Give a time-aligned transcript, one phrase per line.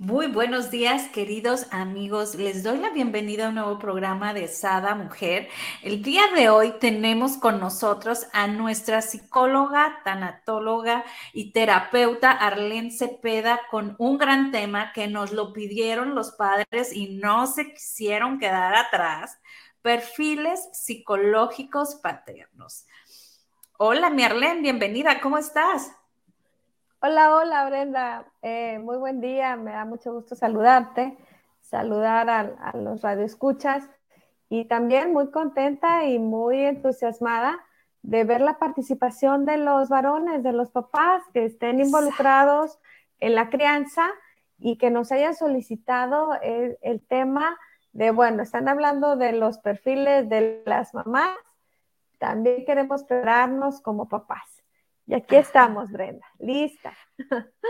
[0.00, 2.36] Muy buenos días, queridos amigos.
[2.36, 5.48] Les doy la bienvenida a un nuevo programa de Sada Mujer.
[5.82, 13.62] El día de hoy tenemos con nosotros a nuestra psicóloga, tanatóloga y terapeuta Arlene Cepeda
[13.72, 18.76] con un gran tema que nos lo pidieron los padres y no se quisieron quedar
[18.76, 19.40] atrás.
[19.82, 22.86] Perfiles psicológicos paternos.
[23.78, 25.20] Hola, mi Arlene, bienvenida.
[25.20, 25.90] ¿Cómo estás?
[27.00, 31.16] Hola, hola Brenda, eh, muy buen día, me da mucho gusto saludarte,
[31.60, 33.88] saludar a, los radioescuchas
[34.48, 37.64] y también muy contenta y muy entusiasmada
[38.02, 42.80] de ver la participación de los varones, de los papás que estén involucrados
[43.20, 44.10] en la crianza
[44.58, 47.56] y que nos hayan solicitado el, el tema
[47.92, 51.38] de, bueno, están hablando de los perfiles de las mamás,
[52.18, 54.57] también queremos prepararnos como papás.
[55.08, 56.94] Y aquí estamos, Brenda, lista.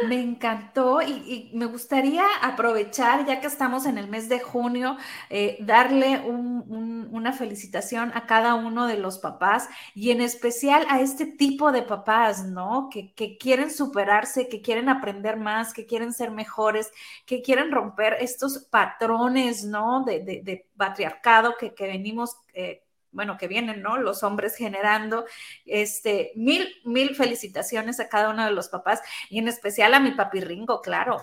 [0.08, 4.96] Me encantó y, me gustaría aprovechar, ya que estamos en el mes de junio,
[5.30, 11.26] eh, darle una felicitación a cada uno de los papás y en especial a este
[11.26, 12.90] tipo de papás, ¿no?
[12.90, 16.90] Que, quieren superarse, que quieren aprender más, que quieren ser mejores,
[17.24, 20.04] que quieren romper estos patrones, ¿no?
[20.04, 22.36] De, patriarcado que, venimos...
[22.52, 23.98] Eh, bueno, que vienen, ¿no?
[23.98, 25.24] Los hombres generando,
[25.64, 30.12] este, mil, mil felicitaciones a cada uno de los papás y en especial a mi
[30.12, 31.18] papi Ringo, claro.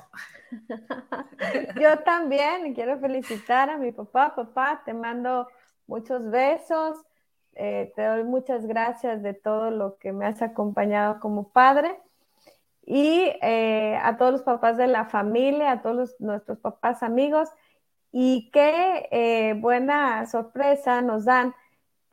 [1.79, 5.47] Yo también quiero felicitar a mi papá, papá, te mando
[5.87, 6.97] muchos besos,
[7.53, 11.97] eh, te doy muchas gracias de todo lo que me has acompañado como padre
[12.85, 17.49] y eh, a todos los papás de la familia, a todos nuestros papás amigos
[18.11, 21.53] y qué eh, buena sorpresa nos dan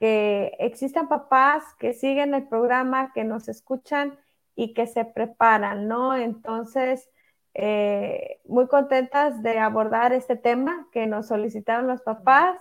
[0.02, 4.18] que existan papás que siguen el programa, que nos escuchan
[4.56, 6.16] y que se preparan, ¿no?
[6.16, 7.08] Entonces,
[7.54, 12.58] eh, muy contentas de abordar este tema que nos solicitaron los papás.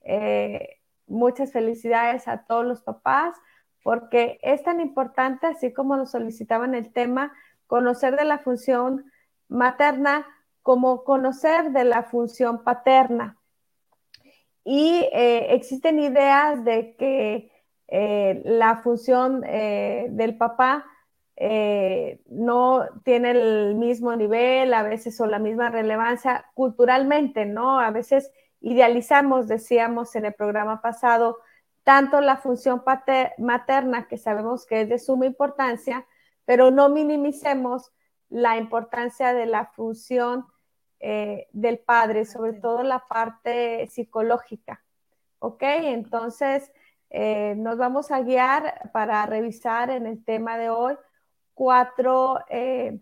[0.00, 3.36] Eh, muchas felicidades a todos los papás,
[3.84, 7.32] porque es tan importante, así como nos solicitaban el tema,
[7.68, 9.12] conocer de la función
[9.46, 10.26] materna
[10.62, 13.39] como conocer de la función paterna.
[14.64, 17.50] Y eh, existen ideas de que
[17.88, 20.86] eh, la función eh, del papá
[22.28, 27.80] no tiene el mismo nivel, a veces o la misma relevancia culturalmente, ¿no?
[27.80, 31.38] A veces idealizamos, decíamos en el programa pasado,
[31.82, 32.82] tanto la función
[33.38, 36.06] materna, que sabemos que es de suma importancia,
[36.44, 37.90] pero no minimicemos
[38.28, 40.46] la importancia de la función
[41.00, 44.84] eh, del padre, sobre todo la parte psicológica.
[45.38, 45.62] ¿Ok?
[45.62, 46.70] Entonces,
[47.08, 50.94] eh, nos vamos a guiar para revisar en el tema de hoy
[51.54, 53.00] cuatro, eh,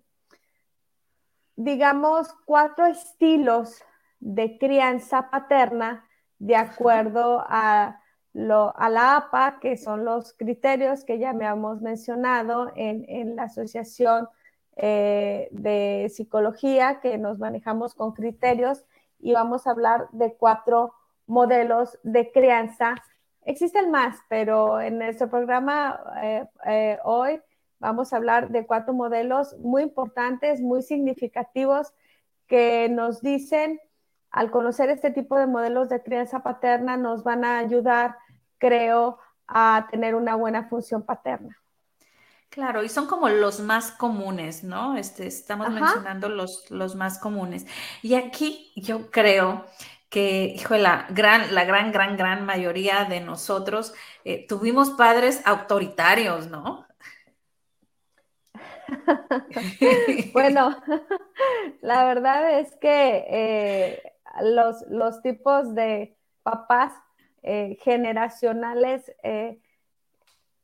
[1.57, 3.83] digamos, cuatro estilos
[4.21, 8.01] de crianza paterna de acuerdo a,
[8.35, 13.45] a la APA, que son los criterios que ya me hemos mencionado en, en la
[13.45, 14.29] Asociación
[14.81, 18.85] eh, de psicología que nos manejamos con criterios
[19.19, 20.95] y vamos a hablar de cuatro
[21.27, 22.95] modelos de crianza.
[23.45, 27.41] Existen más, pero en nuestro programa eh, eh, hoy
[27.81, 31.93] vamos a hablar de cuatro modelos muy importantes, muy significativos,
[32.47, 33.81] que nos dicen,
[34.31, 38.17] al conocer este tipo de modelos de crianza paterna, nos van a ayudar,
[38.59, 39.19] creo,
[39.49, 41.57] a tener una buena función paterna.
[42.51, 44.97] Claro, y son como los más comunes, ¿no?
[44.97, 47.67] Este, estamos mencionando los, los más comunes.
[48.03, 49.67] Y aquí yo creo
[50.09, 53.93] que, hijo, la gran, la gran, gran, gran mayoría de nosotros
[54.25, 56.87] eh, tuvimos padres autoritarios, ¿no?
[60.33, 60.75] bueno,
[61.83, 64.03] la verdad es que eh,
[64.41, 66.95] los, los, tipos de papás
[67.43, 69.13] eh, generacionales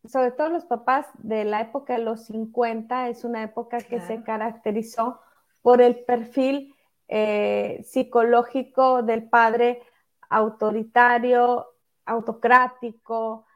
[0.07, 4.23] sobre todo los papás de la época de los 50, es una época que se
[4.23, 5.21] caracterizó
[5.63, 6.75] por el perfil
[7.09, 9.83] eh, psicológico del padre
[10.29, 11.67] autoritario,
[12.05, 13.47] autocrático,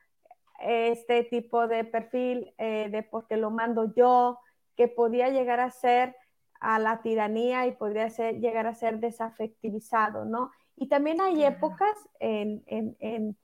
[0.58, 4.40] este tipo de perfil eh, de porque lo mando yo,
[4.76, 6.16] que podía llegar a ser
[6.60, 10.50] a la tiranía y podría ser, llegar a ser desafectivizado, ¿no?
[10.76, 13.36] Y también hay épocas en, en,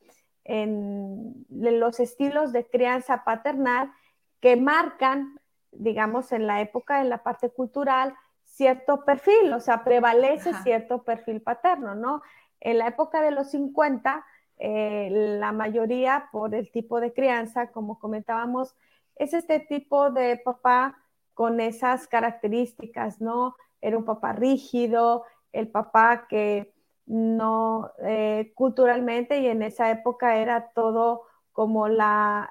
[0.46, 3.92] los estilos de crianza paternal
[4.40, 5.40] que marcan,
[5.72, 8.14] digamos, en la época, en la parte cultural,
[8.44, 12.22] cierto perfil, o sea, prevalece cierto perfil paterno, ¿no?
[12.60, 14.24] En la época de los 50,
[14.58, 15.08] eh,
[15.40, 18.76] la mayoría por el tipo de crianza, como comentábamos,
[19.16, 20.98] es este tipo de papá
[21.34, 23.56] con esas características, ¿no?
[23.80, 26.73] Era un papá rígido, el papá que
[27.06, 31.22] no eh, culturalmente y en esa época era todo
[31.52, 32.50] como la,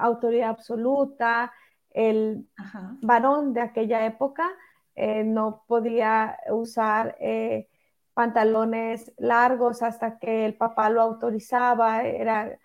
[0.00, 1.52] autoridad absoluta,
[1.90, 2.48] el
[3.02, 4.50] varón de aquella época
[4.94, 7.68] eh, no podía usar eh,
[8.14, 12.58] pantalones largos hasta que el papá lo autorizaba, eran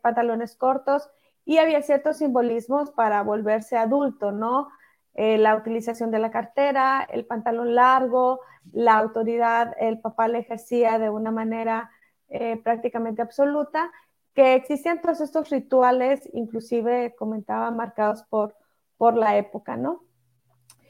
[0.00, 1.10] pantalones cortos
[1.44, 4.68] y había ciertos simbolismos para volverse adulto, ¿no?
[5.14, 8.40] Eh, la utilización de la cartera, el pantalón largo,
[8.72, 11.90] la autoridad, el papá le ejercía de una manera
[12.28, 13.90] eh, prácticamente absoluta,
[14.34, 18.56] que existían todos estos rituales, inclusive comentaba, marcados por,
[18.96, 20.02] por la época, ¿no?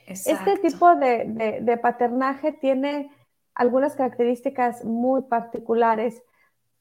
[0.07, 3.11] Este tipo de, de paternaje tiene
[3.55, 6.23] algunas características muy particulares,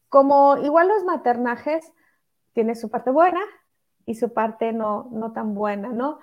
[0.10, 1.92] como igual los maternajes,
[2.54, 3.40] tiene su parte buena
[4.06, 6.20] y su parte no, no tan buena, ¿no?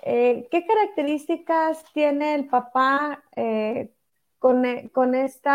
[0.00, 3.92] Eh, ¿Qué características tiene el papá eh,
[4.38, 5.50] con, e, con este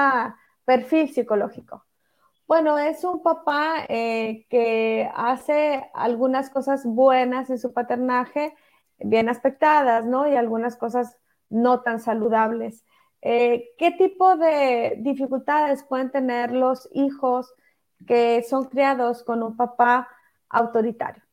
[0.65, 1.85] perfil psicológico?
[2.47, 8.55] Bueno, es un papá eh, que hace algunas cosas buenas en su paternaje,
[8.99, 10.27] bien aspectadas, ¿no?
[10.27, 11.17] Y algunas cosas
[11.49, 12.85] no tan saludables.
[13.21, 17.53] ¿Qué tipo de dificultades pueden tener los hijos
[18.05, 20.07] que son criados con un papá
[20.49, 21.26] autoritario?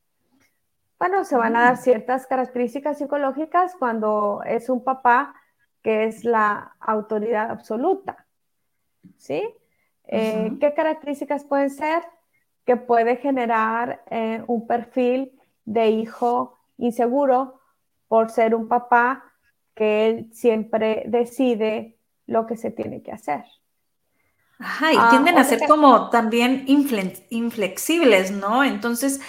[0.99, 5.35] Bueno, se van a dar ciertas características psicológicas cuando es un papá
[5.83, 8.27] que es la autoridad absoluta.
[9.19, 9.43] ¿Sí?
[10.07, 12.03] Eh, ¿Qué características pueden ser?
[12.65, 17.61] Que puede generar eh, un perfil de hijo inseguro
[18.09, 19.25] por ser un papá
[19.75, 23.45] que él siempre decide lo que se tiene que hacer.
[24.59, 28.63] Ajá, y ah, tienden a ser como también inflexibles, ¿no?
[28.63, 29.21] Entonces,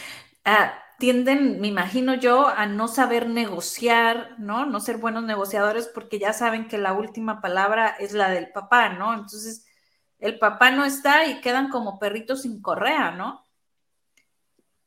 [0.46, 4.66] ah, tienden, me imagino yo, a no saber negociar, ¿no?
[4.66, 8.90] No ser buenos negociadores porque ya saben que la última palabra es la del papá,
[8.90, 9.14] ¿no?
[9.14, 9.66] Entonces,
[10.20, 13.46] el papá no está y quedan como perritos sin correa, ¿no?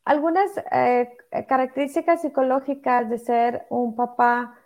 [0.04, 1.10] Algunas eh,
[1.46, 4.58] características psicológicas de ser un papá,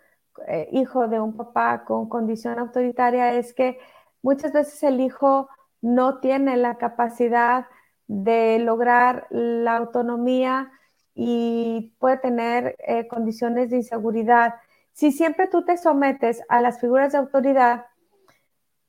[0.47, 3.77] eh, hijo de un papá con condición autoritaria es que
[4.21, 5.49] muchas veces el hijo
[5.81, 7.67] no tiene la capacidad
[8.07, 10.71] de lograr la autonomía
[11.15, 14.55] y puede tener eh, condiciones de inseguridad.
[14.91, 17.85] Si siempre tú te sometes a las figuras de autoridad,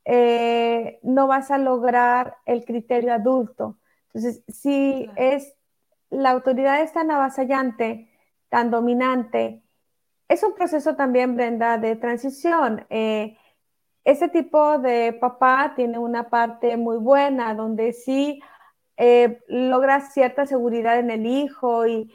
[0.05, 3.79] eh, no vas a lograr el criterio adulto.
[4.09, 5.55] Entonces, si es
[6.11, 8.09] la autoridad es tan avasallante,
[8.49, 9.63] tan dominante,
[10.29, 12.87] es un proceso también, Brenda, de transición.
[12.91, 13.37] Eh,
[14.05, 18.41] ese tipo de papá tiene una parte muy buena, donde sí
[18.97, 22.11] eh, logra cierta seguridad en el hijo y,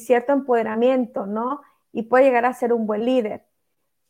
[0.00, 1.62] cierto empoderamiento, ¿no?
[1.92, 3.46] Y puede llegar a ser un buen líder.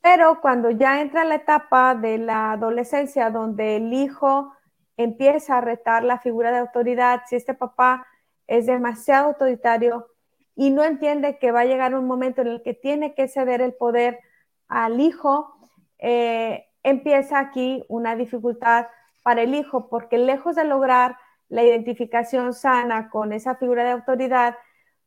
[0.01, 4.53] Pero cuando ya entra la etapa de la adolescencia, donde el hijo
[4.97, 8.07] empieza a retar la figura de autoridad, si este papá
[8.47, 10.09] es demasiado autoritario
[10.57, 13.61] y no entiende que va a llegar un momento en el que tiene que ceder
[13.61, 14.21] el poder
[14.69, 15.57] al hijo,
[15.99, 18.87] eh, empieza aquí una dificultad
[19.23, 21.17] para el hijo, porque lejos de lograr
[21.49, 24.57] la identificación sana con esa figura de autoridad,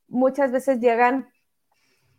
[0.07, 1.29] muchas veces llegan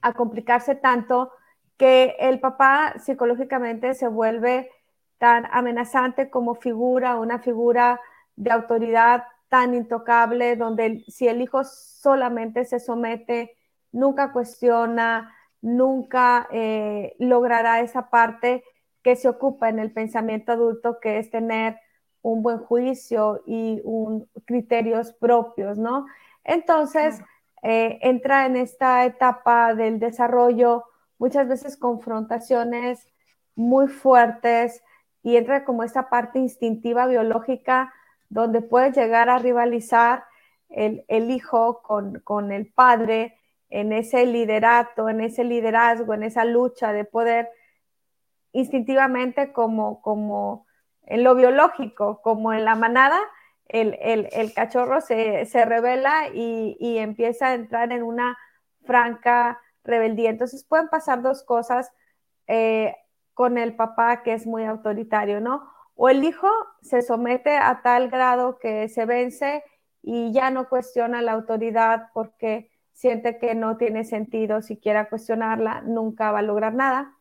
[0.00, 1.32] a complicarse tanto
[1.76, 4.70] que el papá psicológicamente se vuelve
[5.18, 8.00] tan amenazante como figura, una figura
[8.36, 13.56] de autoridad tan intocable, donde si el hijo solamente se somete,
[13.92, 18.64] nunca cuestiona, nunca eh, logrará esa parte
[19.02, 21.78] que se ocupa en el pensamiento adulto, que es tener
[22.22, 26.06] un buen juicio y un, criterios propios, ¿no?
[26.44, 27.20] Entonces,
[27.62, 30.84] eh, entra en esta etapa del desarrollo
[31.18, 33.06] muchas veces confrontaciones
[33.54, 34.82] muy fuertes
[35.22, 37.92] y entra como esta parte instintiva biológica
[38.28, 40.24] donde puede llegar a rivalizar
[40.68, 43.38] el, hijo con, con, el padre
[43.70, 47.48] en ese liderato, en ese liderazgo, en esa lucha de poder
[48.52, 50.66] instintivamente como, como
[51.08, 53.18] en lo biológico, como en la manada,
[53.68, 58.36] el, cachorro se, revela y, empieza a entrar en una
[58.84, 60.30] franca rebeldía.
[60.30, 61.90] Entonces pueden pasar dos cosas
[62.46, 62.94] eh,
[63.34, 65.70] con el papá que es muy autoritario, ¿no?
[65.94, 66.48] O el hijo
[66.82, 69.64] se somete a tal grado que se vence
[70.02, 76.32] y ya no cuestiona la autoridad porque siente que no tiene sentido siquiera cuestionarla, nunca
[76.32, 77.14] va a lograr nada.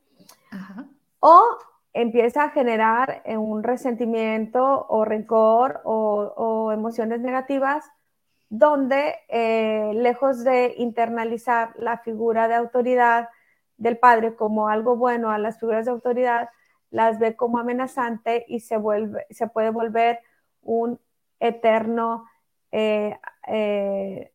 [1.19, 1.57] O
[1.97, 7.89] empieza a generar eh, un resentimiento o rencor o, emociones negativas
[8.49, 13.29] donde eh, lejos de internalizar la figura de autoridad
[13.77, 16.49] del padre como algo bueno a las figuras de autoridad,
[16.91, 20.19] las ve como amenazante y se, vuelve, se puede volver
[20.61, 20.99] un
[21.39, 22.25] eterno
[22.71, 23.17] eh,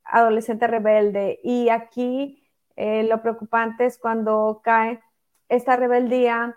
[0.05, 1.39] adolescente rebelde.
[1.45, 2.43] Y aquí
[2.77, 5.01] lo preocupante es cuando cae
[5.49, 6.57] esta rebeldía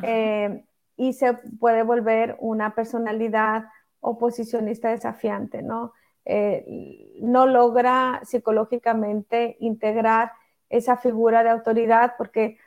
[0.00, 0.64] eh,
[0.96, 3.64] y se puede volver una personalidad
[4.00, 5.92] oposicionista desafiante, ¿no?
[6.24, 10.32] Eh, no logra psicológicamente integrar
[10.70, 12.58] esa figura de autoridad porque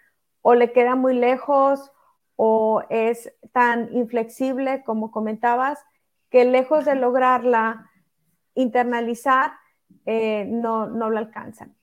[0.42, 1.92] o le queda muy lejos
[2.36, 5.84] o es tan inflexible como comentabas
[6.30, 7.90] que lejos de lograrla
[8.56, 9.54] internalizar
[10.06, 11.76] eh, no, no lo alcanzan.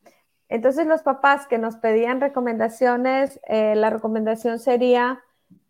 [0.49, 5.23] Entonces los papás que nos pedían recomendaciones, la recomendación sería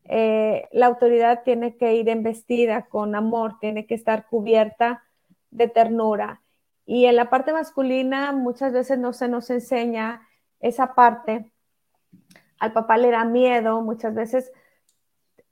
[0.05, 5.05] eh, la autoridad tiene que ir embestida con amor, tiene que estar cubierta
[5.51, 6.43] de ternura.
[6.87, 10.27] Y en la parte masculina muchas veces no se nos enseña
[10.61, 11.51] esa parte.
[12.59, 14.53] Al papá le da miedo muchas veces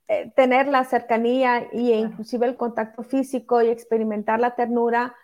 [0.07, 5.15] eh, tener la cercanía e inclusive el contacto físico y experimentar la ternura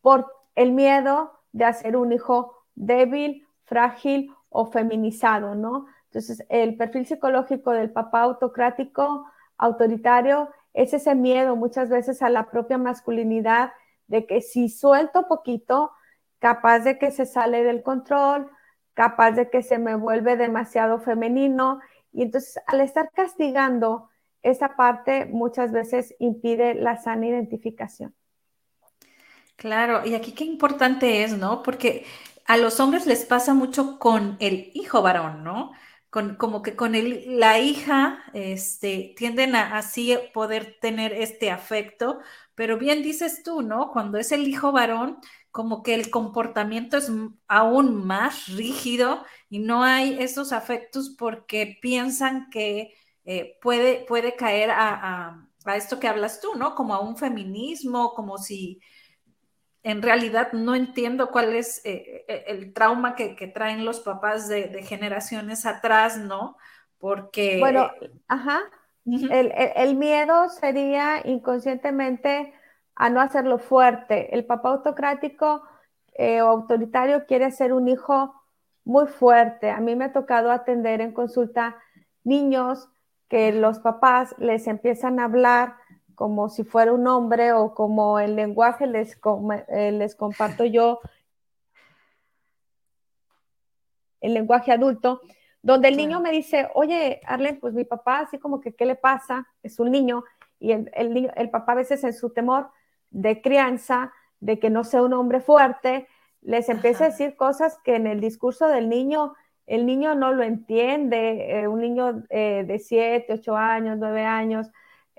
[0.00, 5.86] por el miedo de hacer un hijo débil, frágil o feminizado, ¿no?
[6.10, 12.50] Entonces, el perfil psicológico del papá autocrático, autoritario, es ese miedo muchas veces a la
[12.50, 13.72] propia masculinidad
[14.08, 15.92] de que si suelto poquito,
[16.40, 18.50] capaz de que se sale del control,
[18.94, 21.80] capaz de que se me vuelve demasiado femenino.
[22.12, 24.10] Y entonces, al estar castigando
[24.42, 28.16] esa parte, muchas veces impide la sana identificación.
[29.54, 31.62] Claro, y aquí qué importante es, ¿no?
[31.62, 32.04] Porque
[32.46, 35.70] a los hombres les pasa mucho con el hijo varón, ¿no?
[36.10, 36.92] Como que con
[37.38, 42.18] la hija este, tienden a así poder tener este afecto,
[42.54, 43.90] pero bien dices tú, ¿no?
[43.92, 45.18] Cuando es el hijo varón,
[45.52, 47.10] como que el comportamiento es
[47.48, 54.70] aún más rígido y no hay esos afectos porque piensan que eh, puede, puede caer
[54.70, 56.74] a, a, esto que hablas tú, ¿no?
[56.74, 58.80] Como a un feminismo, como si
[59.82, 64.82] en realidad no entiendo cuál es eh, eh, el trauma que, traen los papás de,
[64.82, 66.56] generaciones atrás, ¿no?
[66.98, 67.58] Porque...
[67.60, 67.90] Bueno,
[68.28, 68.60] ajá.
[69.06, 72.52] el, miedo sería inconscientemente
[72.94, 74.34] a no hacerlo fuerte.
[74.34, 75.62] El papá autocrático
[76.14, 78.34] eh, o autoritario quiere ser un hijo
[78.84, 79.70] muy fuerte.
[79.70, 81.76] A mí me ha tocado atender en consulta
[82.22, 82.90] niños
[83.28, 85.76] que los papás les empiezan a hablar
[86.20, 89.18] como si fuera un hombre o como el lenguaje les,
[89.68, 91.00] eh, les comparto yo,
[94.20, 95.22] el lenguaje adulto,
[95.62, 98.96] donde el niño me dice, oye, Arlen, pues mi papá, así como que, ¿qué le
[98.96, 99.48] pasa?
[99.62, 100.22] Es un niño,
[100.58, 102.68] y el, el, el papá a veces en su temor
[103.08, 106.06] de crianza, de que no sea un hombre fuerte,
[106.42, 109.32] les empieza a decir cosas que en el discurso del niño,
[109.64, 114.70] el niño no lo entiende, eh, un niño eh, de 7, 8 años, 9 años,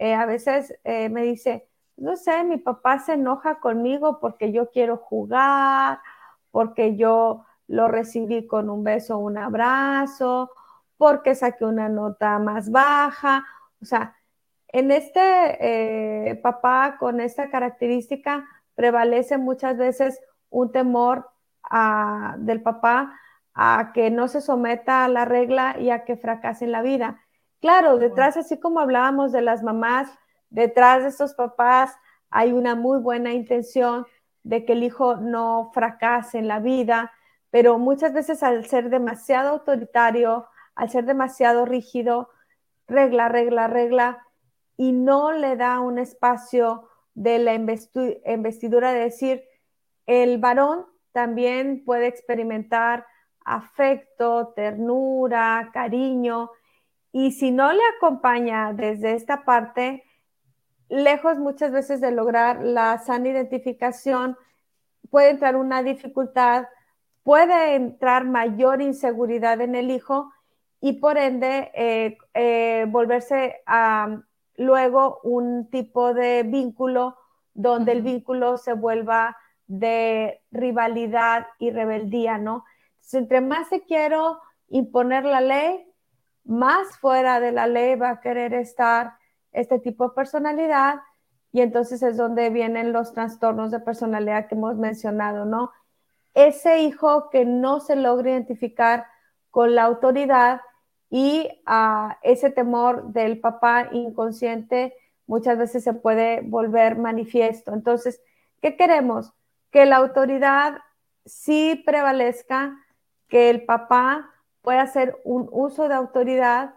[0.01, 4.71] eh, a veces eh, me dice, no sé, mi papá se enoja conmigo porque yo
[4.71, 5.99] quiero jugar,
[6.49, 10.49] porque yo lo recibí con un beso, un abrazo,
[10.97, 13.45] porque saqué una nota más baja.
[13.79, 14.15] O sea,
[14.69, 15.19] en este
[16.31, 21.29] eh, papá con esta característica prevalece muchas veces un temor
[22.39, 23.19] del papá
[23.53, 27.21] a que no se someta a la regla y a que fracase en la vida.
[27.61, 30.09] Claro, detrás, así como hablábamos de las mamás,
[30.49, 31.95] detrás de estos papás
[32.31, 34.07] hay una muy buena intención
[34.43, 37.11] de que el hijo no fracase en la vida,
[37.51, 42.29] pero muchas veces al ser demasiado autoritario, al ser demasiado rígido,
[42.87, 44.25] regla, regla, regla,
[44.75, 49.43] y no le da un espacio de la investidura de decir,
[50.07, 53.05] el varón también puede experimentar
[53.45, 56.49] afecto, ternura, cariño,
[57.11, 60.03] y si no le acompaña desde esta parte,
[60.89, 64.37] lejos muchas veces de lograr la sana identificación,
[65.09, 66.65] puede entrar una dificultad,
[67.23, 70.31] puede entrar mayor inseguridad en el hijo
[70.79, 74.21] y por ende eh, eh, volverse a,
[74.57, 77.17] luego un tipo de vínculo
[77.53, 79.37] donde el vínculo se vuelva
[79.67, 82.65] de rivalidad y rebeldía, ¿no?
[83.13, 84.39] entre más se quiero
[84.69, 85.85] imponer la ley,
[86.43, 89.13] más fuera de la ley va a querer estar
[89.51, 91.01] este tipo de personalidad
[91.51, 95.71] y entonces es donde vienen los trastornos de personalidad que hemos mencionado, ¿no?
[96.33, 99.05] Ese hijo que no se logra identificar
[99.49, 100.61] con la autoridad
[101.09, 104.95] y uh, ese temor del papá inconsciente
[105.27, 107.73] muchas veces se puede volver manifiesto.
[107.73, 108.21] Entonces,
[108.61, 109.33] ¿qué queremos?
[109.71, 110.77] Que la autoridad
[111.25, 112.77] sí prevalezca,
[113.27, 114.30] que el papá
[114.61, 116.75] pueda hacer un uso de autoridad,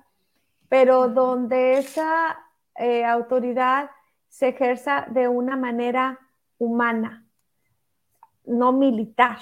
[0.69, 2.39] pero donde esa
[2.77, 3.91] eh, autoridad
[4.29, 6.19] se ejerza de una manera
[6.59, 7.25] humana,
[8.45, 9.39] no militar,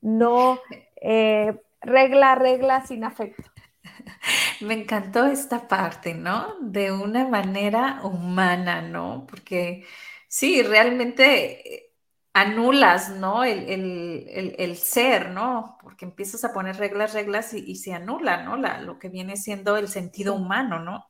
[0.00, 0.58] no
[0.96, 3.44] eh, regla, regla sin afecto.
[4.60, 6.56] Me encantó esta parte, ¿no?
[6.60, 9.26] De una manera humana, ¿no?
[9.28, 9.86] Porque
[10.28, 11.89] sí, realmente eh,
[12.32, 13.44] anulas, ¿no?
[13.44, 15.76] El, ser, ¿no?
[15.82, 18.56] Porque empiezas a poner reglas, reglas y, se anula, ¿no?
[18.56, 21.06] La, lo que viene siendo el sentido humano, ¿no?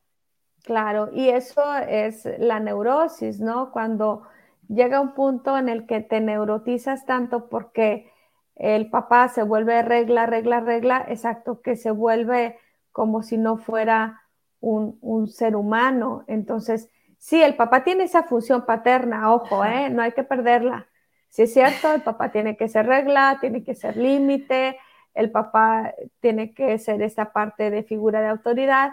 [0.62, 3.70] Claro, y eso es la neurosis, ¿no?
[3.70, 4.22] Cuando
[4.68, 8.10] llega un punto en el que te neurotizas tanto porque
[8.56, 12.58] el papá se vuelve regla, regla, regla, exacto, que se vuelve
[12.92, 14.22] como si no fuera
[14.60, 16.24] un, un ser humano.
[16.26, 19.88] Entonces, sí, el papá tiene esa función paterna, ojo, ¿eh?
[19.88, 20.89] no hay que perderla.
[21.30, 24.78] Sí es cierto, el papá tiene que ser regla, tiene que ser límite,
[25.14, 28.90] el papá tiene que ser esa parte de figura de autoridad,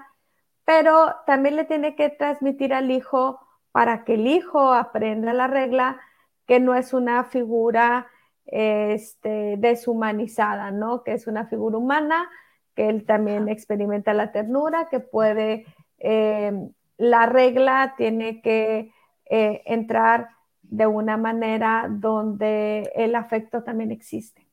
[0.64, 3.40] pero también le tiene que transmitir al hijo
[3.72, 6.00] para que el hijo aprenda la regla,
[6.46, 8.08] que no es una figura
[8.46, 11.04] este, deshumanizada, ¿no?
[11.04, 12.30] Que es una figura humana,
[12.76, 15.66] que él también experimenta la ternura, que puede,
[15.98, 16.54] eh,
[16.98, 18.92] la regla tiene que
[19.26, 20.30] eh, entrar
[20.70, 24.48] de una manera donde el afecto también existe.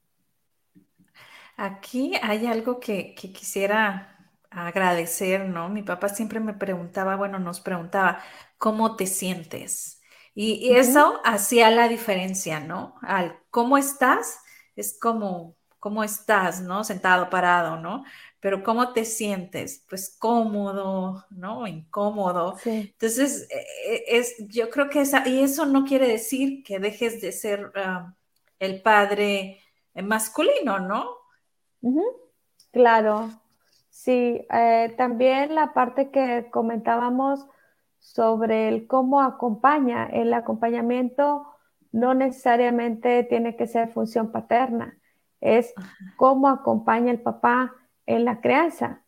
[1.56, 4.14] Aquí hay algo que, que quisiera
[4.50, 5.68] agradecer, ¿no?
[5.68, 8.21] Mi papá siempre me preguntaba, bueno, nos preguntaba,
[8.59, 10.00] ¿cómo te sientes?
[10.35, 12.96] Y, eso hacía la diferencia, ¿no?
[13.03, 14.40] Al cómo estás,
[14.74, 16.83] es como, ¿cómo estás, ¿no?
[16.83, 18.05] Sentado, parado, ¿no?
[18.44, 19.87] Pero ¿cómo te sientes?
[19.88, 21.66] Pues cómodo, ¿no?
[21.66, 22.59] Incómodo.
[22.66, 27.22] Entonces, e, e, es, yo creo que esa, y eso no quiere decir que dejes
[27.22, 28.14] de ser ah,
[28.59, 29.62] el padre
[29.94, 31.07] masculino, ¿no?
[32.70, 33.30] Claro,
[33.88, 37.46] Sí, eh, también la parte que comentábamos
[38.00, 41.46] sobre el cómo acompaña, el acompañamiento
[41.92, 44.98] no necesariamente tiene que ser función paterna,
[45.40, 45.72] es
[46.16, 47.72] cómo acompaña el papá
[48.07, 49.03] en la crianza.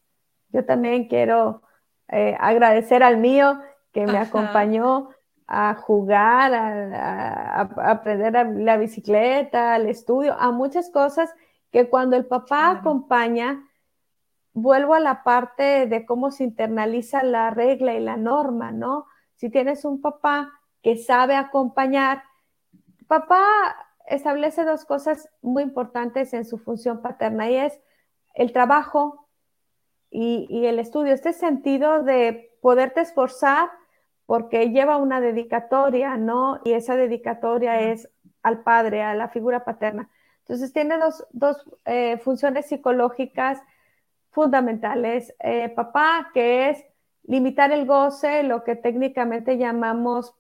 [0.51, 1.63] Yo también quiero
[2.09, 3.61] eh, agradecer al mío
[3.93, 5.11] que me acompañó
[5.47, 11.33] a jugar, a, aprender la bicicleta, al estudio, a muchas cosas
[11.71, 13.63] que cuando el papá acompaña,
[14.53, 19.07] vuelvo a la parte de cómo se internaliza la regla y la norma, ¿no?
[19.35, 22.23] Si tienes un papá que sabe acompañar,
[23.07, 23.45] papá
[24.07, 27.81] establece dos cosas muy importantes en su función paterna y es
[28.37, 29.27] el trabajo
[30.11, 33.71] y, el estudio, este sentido de poderte esforzar
[34.27, 36.61] porque lleva una dedicatoria, ¿no?
[36.65, 38.09] Y esa dedicatoria es
[38.43, 40.09] al padre, a la figura paterna.
[40.41, 40.97] Entonces tiene
[41.33, 43.61] dos, eh, funciones psicológicas
[44.31, 45.35] fundamentales.
[45.41, 46.85] Eh, papá, que es
[47.25, 50.35] limitar el goce, lo que técnicamente llamamos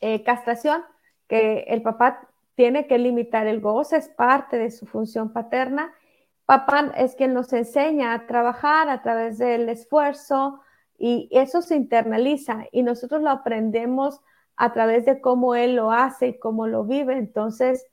[0.00, 0.82] eh, castración,
[1.28, 5.92] que el papá tiene que limitar el goce, es parte de su función paterna.
[6.46, 10.60] Papá es quien nos enseña a trabajar a través del esfuerzo
[10.96, 14.20] y eso se internaliza y nosotros lo aprendemos
[14.56, 17.18] a través de cómo él lo hace y cómo lo vive.
[17.18, 17.84] Entonces,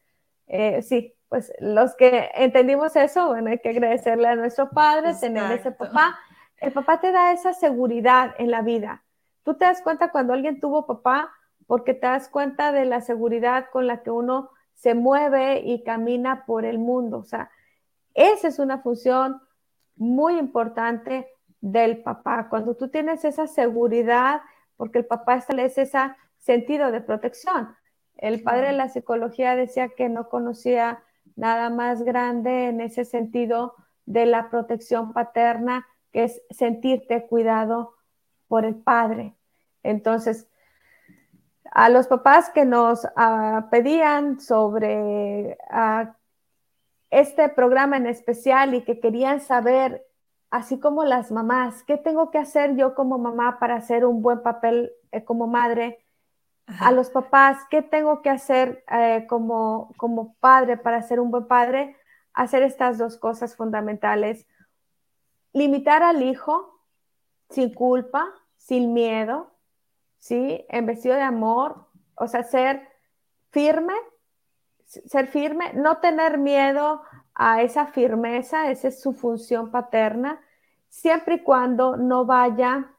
[0.47, 5.51] eh, sí, pues los que entendimos eso, bueno, hay que agradecerle a nuestro padre, tener
[5.51, 6.17] ese papá.
[6.57, 9.03] El papá te da esa seguridad en la vida.
[9.43, 11.31] Tú te das cuenta cuando alguien tuvo papá
[11.65, 16.45] porque te das cuenta de la seguridad con la que uno se mueve y camina
[16.45, 17.17] por el mundo.
[17.17, 17.49] O sea,
[18.13, 19.41] esa es una función
[19.95, 21.27] muy importante
[21.61, 22.49] del papá.
[22.49, 24.41] Cuando tú tienes esa seguridad,
[24.75, 25.99] porque el papá establece ese
[26.37, 27.75] sentido de protección.
[28.17, 31.03] El padre de la psicología decía que no conocía
[31.35, 37.95] nada más grande en ese sentido de la protección paterna, que es sentirte cuidado
[38.47, 39.35] por el padre.
[39.81, 40.47] Entonces,
[41.71, 46.15] a los papás que nos ah, pedían sobre ah,
[47.19, 50.05] este programa en especial y que querían saber,
[50.49, 54.41] así como las mamás, ¿qué tengo que hacer yo como mamá para hacer un buen
[54.41, 55.99] papel eh, como madre?
[56.79, 61.45] a los papás, ¿qué tengo que hacer eh, como, como padre para ser un buen
[61.45, 61.97] padre?
[62.33, 64.47] Hacer estas dos cosas fundamentales.
[65.51, 66.79] limitar al hijo
[67.49, 68.25] sin culpa,
[68.57, 69.51] sin miedo,
[70.17, 70.65] ¿sí?
[70.69, 72.87] En vestido de amor, o sea, ser
[73.51, 73.93] firme,
[75.05, 77.01] ser firme, no tener miedo
[77.35, 80.39] a esa firmeza, esa es su función paterna,
[80.89, 82.91] siempre y cuando no vaya,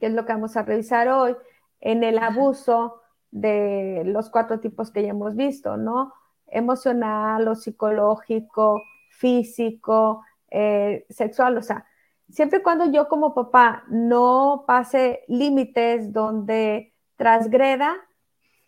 [0.00, 1.36] que es lo que vamos a revisar hoy,
[1.80, 3.00] en el abuso
[3.30, 6.12] de los cuatro tipos que ya hemos visto, ¿no?
[6.46, 11.86] Emocional o psicológico, físico, eh, sexual, o sea,
[12.30, 17.96] siempre y cuando yo como papá no pase límites donde transgreda,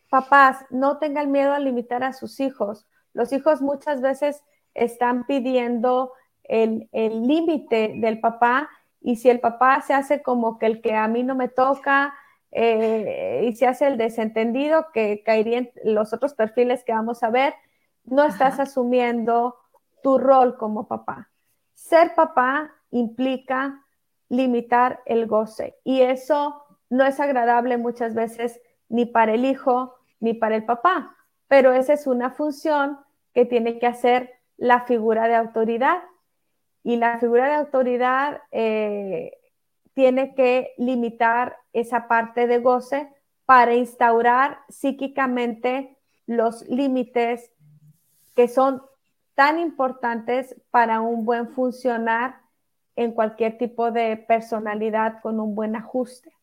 [0.09, 2.87] papás no tengan miedo a limitar a sus hijos.
[3.13, 4.43] Los hijos muchas veces
[4.75, 6.13] están pidiendo
[6.45, 8.69] el límite del papá
[9.01, 12.15] y si el papá se hace como que el que a mí no me toca
[12.51, 17.31] eh, y se hace el desentendido que caería en los otros perfiles que vamos a
[17.31, 17.55] ver,
[18.05, 19.57] no estás asumiendo
[20.03, 21.31] tu rol como papá.
[21.75, 23.85] Ser papá implica
[24.29, 30.35] limitar el goce y eso no es agradable muchas veces ni para el hijo ni
[30.35, 31.17] para el papá,
[31.49, 32.99] pero esa es una función
[33.35, 36.03] que tiene que hacer la figura de autoridad.
[36.83, 39.33] Y la figura de autoridad eh,
[39.95, 43.09] tiene que limitar esa parte de goce
[43.45, 47.53] para instaurar psíquicamente los límites
[48.35, 48.83] que son
[49.35, 52.41] tan importantes para un buen funcionar
[52.97, 56.36] en cualquier tipo de personalidad con un buen ajuste.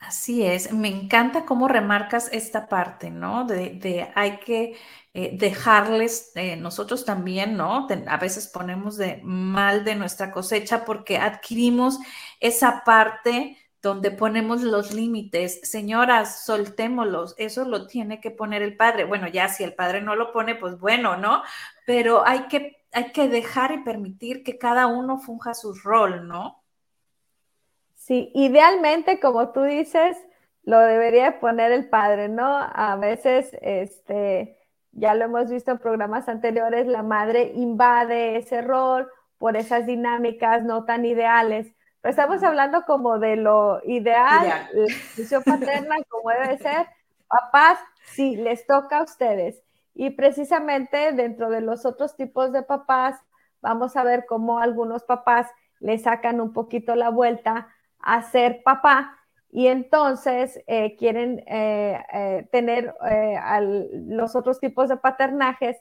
[0.00, 3.44] Así es, me encanta cómo remarcas esta parte, ¿no?
[3.44, 4.76] De, hay que
[5.12, 7.88] eh, dejarles, eh, nosotros también, ¿no?
[8.06, 11.98] a veces ponemos de mal de nuestra cosecha porque adquirimos
[12.38, 15.60] esa parte donde ponemos los límites.
[15.64, 19.04] Señoras, soltémoslos, eso lo tiene que poner el padre.
[19.04, 21.42] Bueno, ya si el padre no lo pone, pues bueno, ¿no?
[21.86, 26.62] Pero hay que, hay que dejar y permitir que cada uno funja su rol, ¿no?
[28.08, 30.16] Sí, idealmente, como tú dices,
[30.62, 32.46] lo debería poner el padre, ¿no?
[32.46, 34.56] A veces, este,
[34.92, 40.64] ya lo hemos visto en programas anteriores, la madre invade ese rol por esas dinámicas
[40.64, 41.74] no tan ideales.
[42.00, 46.86] Pero estamos hablando como de lo ideal, la función paterna, como debe ser.
[47.28, 47.78] Papás,
[48.14, 49.62] sí, les toca a ustedes.
[49.94, 53.20] Y precisamente dentro de los otros tipos de papás,
[53.60, 55.46] vamos a ver cómo algunos papás
[55.78, 57.68] le sacan un poquito la vuelta
[58.14, 59.18] a ser papá
[59.50, 62.94] y entonces eh, quieren eh, eh, tener
[63.92, 65.76] los otros tipos de paternajes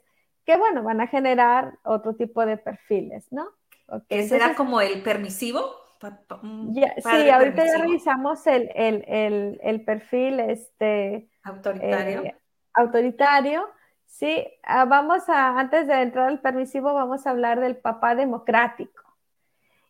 [0.45, 3.49] que, bueno, van a generar otro tipo de perfiles, ¿no?
[3.87, 5.87] Okay, ¿Será como el permisivo?
[5.99, 12.33] sí, ahorita ya revisamos el, el, perfil este, autoritario.
[12.73, 13.69] autoritario.
[14.05, 19.03] Sí, ah, vamos a, antes de entrar al permisivo, vamos a hablar del papá democrático.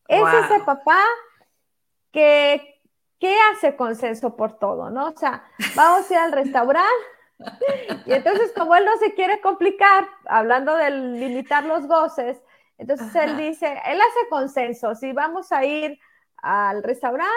[0.08, 1.00] Es ese papá
[2.18, 5.08] que, hace consenso por todo, ¿no?
[5.08, 5.44] O sea,
[5.76, 6.92] vamos a ir al restaurante
[8.06, 12.42] y entonces como él no se quiere complicar, hablando de limitar los goces,
[12.80, 16.00] entonces él dice, él hace consenso, si vamos a ir
[16.38, 17.32] al restaurante,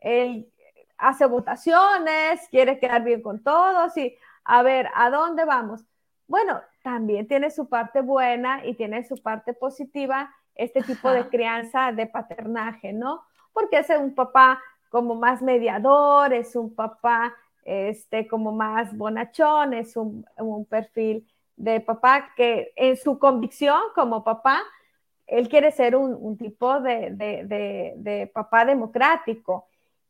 [0.00, 0.50] él
[0.98, 5.84] hace votaciones, quiere quedar bien con todos y a ver, ¿a dónde vamos?
[6.26, 11.92] Bueno, también tiene su parte buena y tiene su parte positiva este tipo de crianza
[11.92, 13.27] de paternaje, ¿no?
[13.58, 19.96] Porque es un papá como más mediador, es un papá este, como más bonachón, es
[19.96, 20.24] un,
[20.70, 24.62] perfil de papá que en su convicción como papá,
[25.26, 29.66] él quiere ser un, tipo de, papá democrático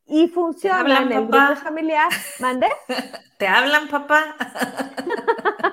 [0.07, 2.11] y funciona en el grupo familiar.
[2.41, 2.69] ¿Mande?
[3.39, 4.37] ¿Te hablan, papá?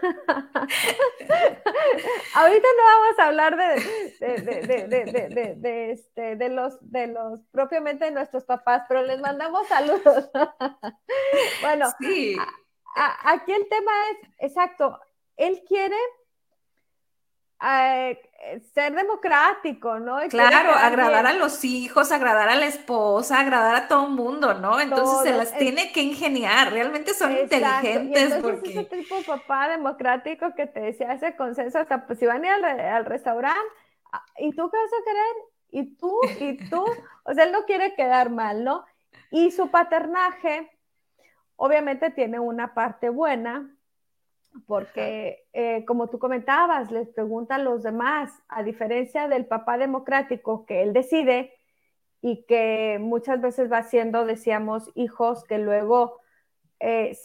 [2.34, 3.74] Ahorita no vamos a hablar de,
[5.92, 10.30] este, de, los, de los propiamente de nuestros papás, pero les mandamos saludos.
[11.62, 11.86] bueno,
[13.24, 14.16] aquí el tema es,
[14.50, 14.98] exacto,
[15.36, 15.96] él quiere
[17.62, 18.29] eh,
[18.72, 20.18] ser democrático, ¿no?
[20.28, 24.80] claro, agradar a los hijos, agradar a la esposa, agradar a todo el mundo, ¿no?
[24.80, 28.34] Entonces se las tiene que ingeniar, realmente son inteligentes.
[28.40, 28.70] porque...
[28.70, 32.46] ese tipo de papá democrático que te decía ese consenso, hasta pues si van a
[32.46, 33.60] ir al, restaurante,
[34.12, 35.36] ah, ¿y tú qué vas a querer?
[35.72, 36.18] ¿Y tú?
[36.40, 36.84] ¿Y tú?
[37.24, 38.84] o sea, él no quiere quedar mal, ¿no?
[39.30, 40.70] Y su paternaje,
[41.56, 43.70] obviamente tiene una parte buena,
[44.66, 50.82] porque eh, como tú comentabas, les preguntan los demás, a diferencia del papá democrático que
[50.82, 51.52] él decide
[52.20, 56.20] y que muchas veces va siendo, decíamos, hijos que luego
[56.78, 57.16] eh,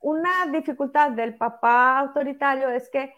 [0.00, 3.14] una dificultad del papá autoritario es que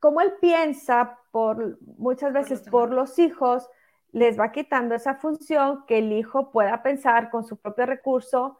[0.00, 3.68] como él piensa por muchas veces por los hijos,
[4.12, 8.58] les va quitando esa función que el hijo pueda pensar con su propio recurso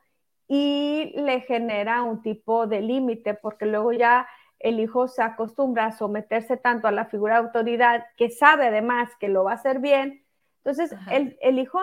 [0.48, 4.28] y le genera un tipo de límite, porque luego ya
[4.58, 9.10] el hijo se acostumbra a someterse tanto a la figura de autoridad que sabe además
[9.18, 10.24] que lo va a hacer bien.
[10.58, 11.78] Entonces, el, hijo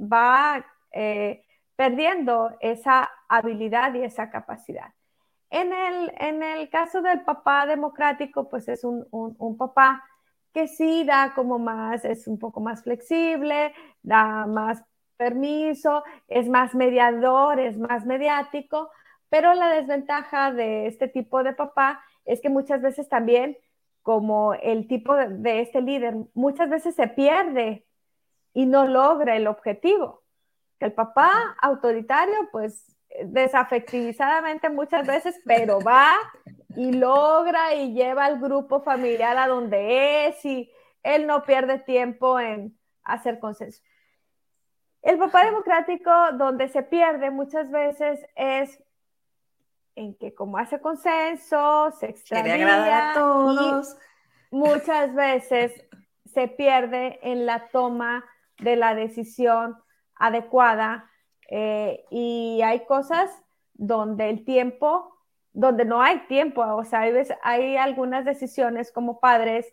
[0.00, 1.44] va eh,
[1.76, 4.92] perdiendo esa habilidad y esa capacidad.
[5.50, 10.02] En el, en el caso del papá democrático, pues es un, un, papá
[10.52, 13.72] que sí da como más, es un poco más flexible,
[14.02, 14.82] da más
[15.16, 18.90] permiso, es más mediador, es más mediático,
[19.28, 23.56] pero la desventaja de este tipo de papá es que muchas veces también,
[24.02, 27.84] como el tipo de, este líder, muchas veces se pierde
[28.52, 30.22] y no logra el objetivo.
[30.80, 36.12] El papá autoritario, pues desafectivizadamente muchas veces, pero va
[36.76, 40.70] y logra y lleva al grupo familiar a donde es y
[41.02, 43.82] él no pierde tiempo en hacer consenso.
[45.04, 48.82] El papá democrático donde se pierde muchas veces es
[49.96, 53.96] en que como hace consenso, se extravía a todos.
[54.50, 55.72] Y muchas veces
[56.24, 58.24] se pierde en la toma
[58.58, 59.76] de la decisión
[60.14, 61.10] adecuada
[61.50, 63.30] eh, y hay cosas
[63.74, 65.18] donde el tiempo,
[65.52, 67.12] donde no hay tiempo, o sea, hay,
[67.42, 69.70] hay algunas decisiones como padres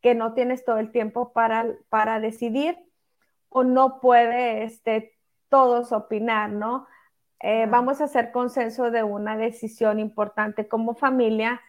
[0.00, 2.76] que no tienes todo el tiempo para, para decidir
[3.52, 5.14] o no puede este,
[5.48, 6.86] todos opinar, ¿no?
[7.40, 11.60] Eh, vamos a hacer consenso de una decisión importante como familia.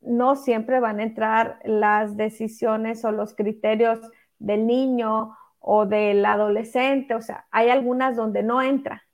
[0.00, 4.00] No siempre van a entrar las decisiones o los criterios
[4.38, 9.04] del niño o del adolescente, o sea, hay algunas donde no entra.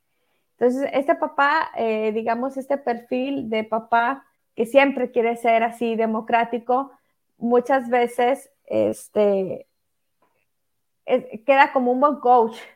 [0.59, 6.91] Entonces, este papá, eh, digamos, este perfil de papá que siempre quiere ser así democrático,
[7.39, 9.69] muchas veces este,
[11.47, 12.57] queda como un buen coach.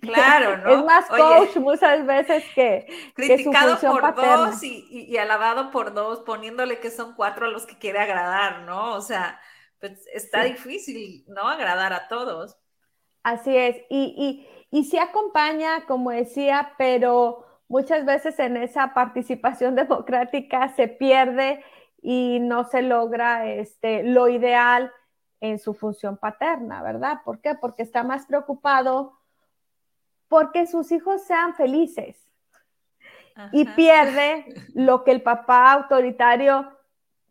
[0.00, 0.70] Claro, ¿no?
[0.70, 2.86] Es más coach muchas veces que.
[3.14, 7.98] Criticado por dos y, alabado por dos, poniéndole que son cuatro a los que quiere
[7.98, 8.94] agradar, ¿no?
[8.94, 9.38] O sea,
[9.80, 11.48] pues está difícil, ¿no?
[11.48, 12.56] Agradar a todos.
[13.22, 20.68] Así es, y, y, sí acompaña, como decía, pero muchas veces en esa participación democrática
[20.76, 21.62] se pierde
[22.00, 24.92] y no se logra este, lo ideal
[25.40, 27.20] en su función paterna, ¿verdad?
[27.24, 27.54] ¿Por qué?
[27.54, 29.18] Porque está más preocupado
[30.28, 32.28] porque sus hijos sean felices
[33.52, 36.70] y pierde lo que el papá autoritario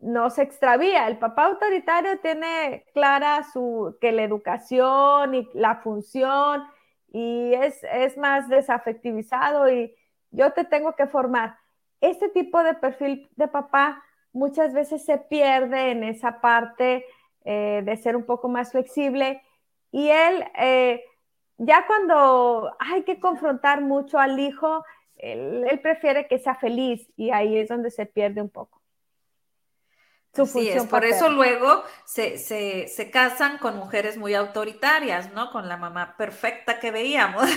[0.00, 1.06] no se extravía.
[1.06, 6.64] El papá autoritario tiene clara su, que la educación y la función
[7.12, 9.94] y es, es más desafectivizado y
[10.30, 11.58] yo te tengo que formar.
[12.00, 17.04] Este tipo de perfil de papá muchas veces se pierde en esa parte
[17.50, 19.42] eh, de ser un poco más flexible
[19.90, 21.02] y él, eh,
[21.56, 24.84] ya cuando hay que confrontar mucho al hijo,
[25.16, 28.78] él prefiere que sea feliz y ahí es donde se pierde un poco.
[30.46, 35.50] Sí, es, por eso luego se, casan con mujeres muy autoritarias, ¿no?
[35.50, 37.48] Con la mamá perfecta que veíamos.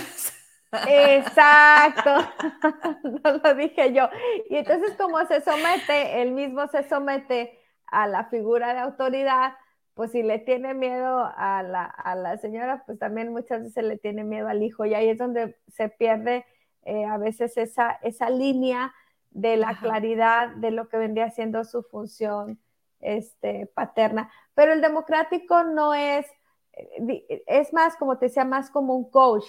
[0.88, 2.10] Exacto,
[3.02, 4.08] no lo dije yo.
[4.48, 9.52] Y entonces como se somete, él mismo se somete a la figura de autoridad,
[9.94, 14.48] pues si le tiene miedo a la, señora, pues también muchas veces le tiene miedo
[14.48, 16.46] al hijo y ahí es donde se pierde
[16.84, 18.94] eh, a veces esa, esa línea
[19.30, 22.58] de la claridad de lo que vendría siendo su función
[23.00, 24.30] este, paterna.
[24.54, 26.26] Pero el democrático no es,
[26.72, 29.44] eh, es más, como te decía, más como un coach.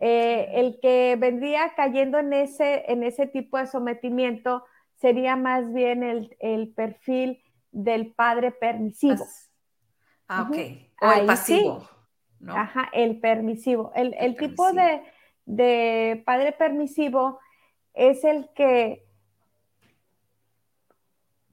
[0.00, 4.64] Eh, el que vendría cayendo en ese, en ese tipo de sometimiento
[4.96, 9.24] sería más bien el, perfil del padre permisivo.
[10.28, 10.56] Ah, ok.
[11.00, 11.88] O el pasivo.
[12.48, 13.92] Ajá, el permisivo.
[13.94, 15.02] El, tipo De,
[15.46, 17.40] de padre permisivo
[17.94, 19.06] es el que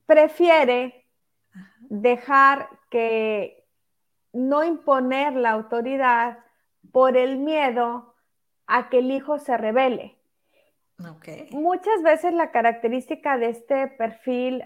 [0.06, 1.06] prefiere
[1.90, 3.66] dejar que
[4.34, 6.40] no imponer la autoridad
[6.92, 8.16] por el miedo
[8.68, 10.18] a que el hijo se revele.
[11.52, 14.64] Muchas veces la característica de este perfil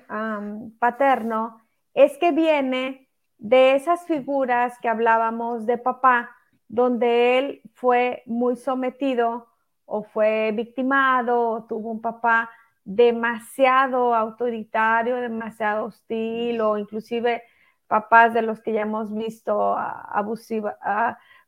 [0.80, 1.62] paterno
[1.94, 3.05] es que viene
[3.38, 6.32] de esas figuras que hablábamos de papá,
[6.68, 9.48] donde él fue muy sometido
[9.86, 12.50] o fue victimado o tuvo un papá
[12.84, 17.44] demasiado autoritario, demasiado hostil o inclusive
[17.88, 20.78] papás de los que ya hemos visto abusiva,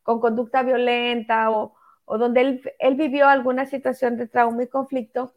[0.02, 1.74] con conducta violenta o,
[2.06, 5.32] donde él, vivió alguna situación de trauma y conflicto,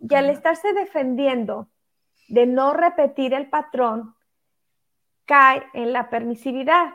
[0.00, 1.68] y al estarse defendiendo
[2.28, 4.14] de no repetir el patrón,
[5.26, 6.94] cae en la permisividad.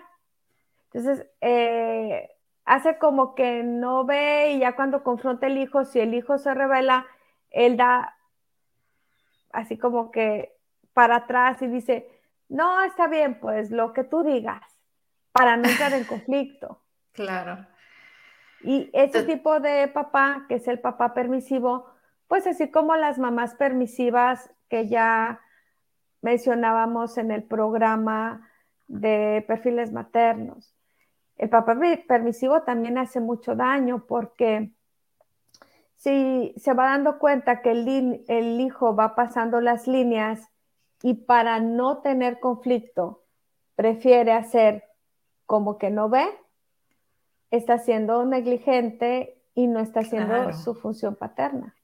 [0.92, 2.30] Entonces, eh,
[2.66, 6.54] hace como que no ve y ya cuando confronta el hijo, si el hijo se
[6.54, 7.06] revela,
[7.52, 8.16] él da
[9.52, 10.56] así como que
[10.94, 12.08] para atrás y dice,
[12.50, 14.62] no, está bien, pues lo que tú digas,
[15.32, 16.82] para no entrar en conflicto.
[17.12, 17.66] Claro.
[18.62, 21.86] Y ese tipo de papá, que es el papá permisivo,
[22.30, 25.42] pues así como las mamás permisivas que ya
[26.22, 28.50] mencionábamos en el programa
[28.88, 30.76] de perfiles maternos.
[31.38, 31.78] El papá
[32.08, 34.72] permisivo también hace mucho daño porque
[35.96, 40.50] si se va dando cuenta que el, hijo va pasando las líneas
[41.02, 43.24] y para no tener conflicto
[43.76, 44.84] prefiere hacer
[45.46, 46.26] como que no ve,
[47.52, 51.76] está siendo negligente y no está haciendo su función paterna.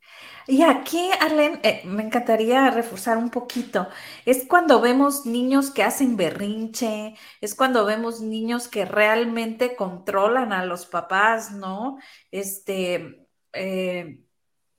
[0.48, 3.88] Y aquí, Arlen, eh, me encantaría reforzar un poquito.
[4.26, 10.66] Es cuando vemos niños que hacen berrinche, es cuando vemos niños que realmente controlan a
[10.66, 11.98] los papás, ¿no?
[12.32, 14.20] Este, eh,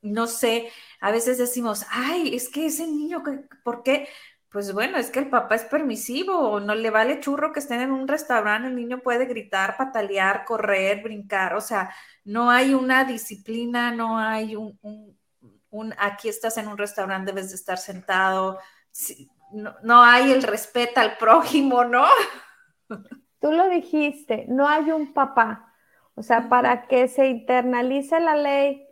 [0.02, 0.70] no sé,
[1.00, 3.22] a veces decimos, ay, es que ese niño,
[3.64, 4.08] ¿por qué?
[4.50, 7.90] Pues bueno, es que el papá es permisivo, no le vale churro que estén en
[7.90, 11.92] un restaurante, el niño puede gritar, patalear, correr, brincar, o sea,
[12.24, 14.78] no hay una disciplina, no hay un,
[15.70, 18.58] un, aquí estás en un restaurante, debes de estar sentado,
[19.52, 22.06] no, no hay el respeto al prójimo, ¿no?
[23.40, 25.74] Tú lo dijiste, no hay un papá.
[26.14, 28.86] O sea, para que se internalice la ley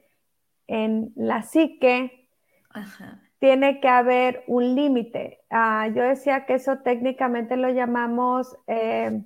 [0.67, 2.29] en la psique,
[2.69, 5.43] Ajá tiene que haber un límite.
[5.51, 9.21] Ah, yo decía que eso técnicamente lo llamamos eh,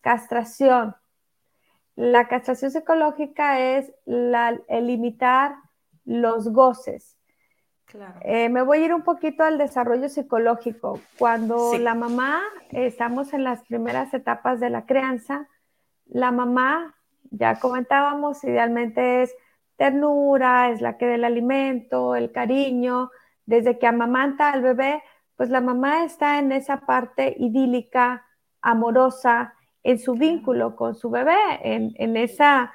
[0.00, 0.94] castración.
[1.96, 5.56] La castración psicológica es el limitar
[6.04, 7.18] los goces.
[8.20, 11.00] Eh, me voy a ir un poquito al desarrollo psicológico.
[11.18, 15.48] Cuando la mamá, estamos en las primeras etapas de la crianza,
[16.06, 16.94] la mamá,
[17.32, 19.34] ya comentábamos, idealmente es
[19.74, 23.10] ternura, es la que da el alimento, el cariño,
[23.46, 25.02] desde que amamanta al bebé,
[25.36, 28.26] pues la mamá está en esa parte idílica,
[28.60, 32.72] amorosa, en su vínculo con su bebé, en, esa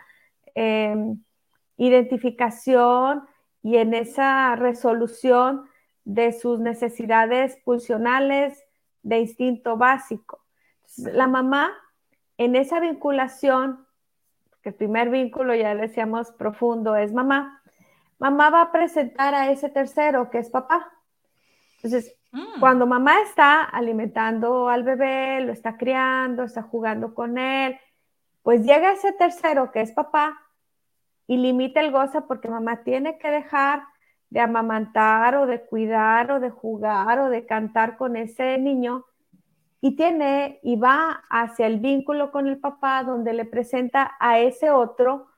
[0.53, 1.23] em,
[1.77, 3.27] identificación
[3.63, 5.65] y en esa resolución
[6.05, 8.63] de sus necesidades pulsionales
[9.01, 10.45] de instinto básico.
[10.97, 11.71] la mamá,
[12.37, 13.85] en esa vinculación,
[14.61, 17.58] que el primer vínculo, ya decíamos, profundo es mamá,
[18.19, 20.91] mamá va a presentar a ese tercero, que es papá.
[21.77, 22.59] Entonces, mm.
[22.59, 27.79] cuando mamá está alimentando al bebé, lo está criando, está jugando con él,
[28.43, 30.39] pues llega ese tercero, que es papá,
[31.27, 33.83] y limita el goza porque mamá tiene que dejar
[34.29, 39.05] de amamantar o de cuidar o de jugar o de cantar con ese niño
[39.81, 44.71] y tiene y va hacia el vínculo con el papá donde le presenta a ese
[44.71, 45.28] otro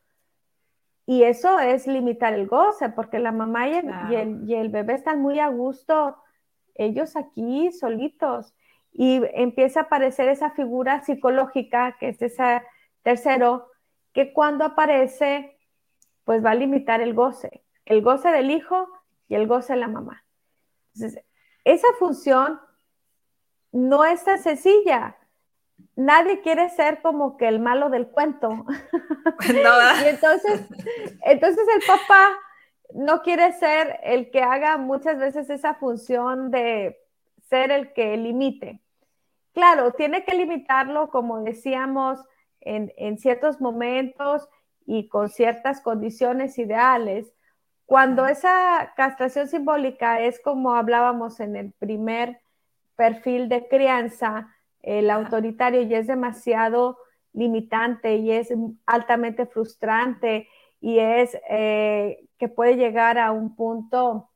[1.11, 3.73] y eso es limitar el goce, porque la mamá y
[4.55, 6.15] el, bebé están muy a gusto,
[6.73, 8.53] ellos aquí solitos.
[8.93, 12.61] Y empieza a aparecer esa figura psicológica, que es ese
[13.03, 13.67] tercero,
[14.13, 15.59] que cuando aparece,
[16.23, 18.87] pues va a limitar el goce, el goce del hijo
[19.27, 20.23] y el goce de la mamá.
[20.95, 21.25] Entonces,
[21.65, 22.57] esa función
[23.73, 25.17] no es tan sencilla
[25.95, 28.65] nadie quiere ser como que el malo del cuento.
[30.03, 30.61] y entonces,
[31.25, 32.39] entonces el papá
[32.93, 36.99] no quiere ser el que haga muchas veces esa función de
[37.49, 38.81] ser el que limite.
[39.53, 42.19] Claro, tiene que limitarlo, como decíamos,
[42.61, 44.47] en, en ciertos momentos
[44.85, 47.33] y con ciertas condiciones ideales.
[47.85, 52.41] Cuando esa castración simbólica es como hablábamos en el primer
[52.95, 56.97] perfil de crianza, el autoritario y es demasiado
[57.33, 58.53] limitante y es
[58.85, 60.47] altamente frustrante
[60.79, 64.29] y es eh, que puede llegar a un punto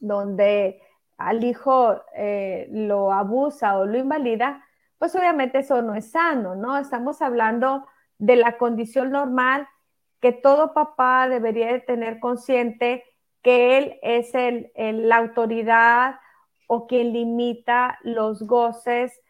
[0.00, 0.80] donde
[1.18, 4.64] al hijo eh, lo abusa o lo invalida,
[4.98, 6.78] pues obviamente eso no es sano, ¿no?
[6.78, 7.86] Estamos hablando
[8.18, 9.68] de la condición normal
[10.20, 13.04] que todo papá debería tener consciente
[13.42, 16.16] que él es el, la autoridad
[16.66, 19.20] o quien limita los goces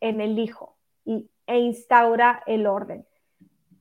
[0.00, 3.06] en el hijo y, e instaura el orden.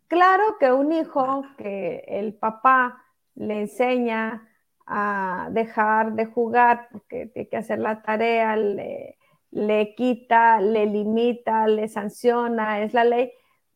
[0.07, 3.03] Claro que un hijo que el papá
[3.35, 4.47] le enseña
[4.85, 9.17] a dejar de jugar porque tiene que hacer la tarea, le,
[9.51, 13.31] le quita, le limita, le sanciona, es la ley,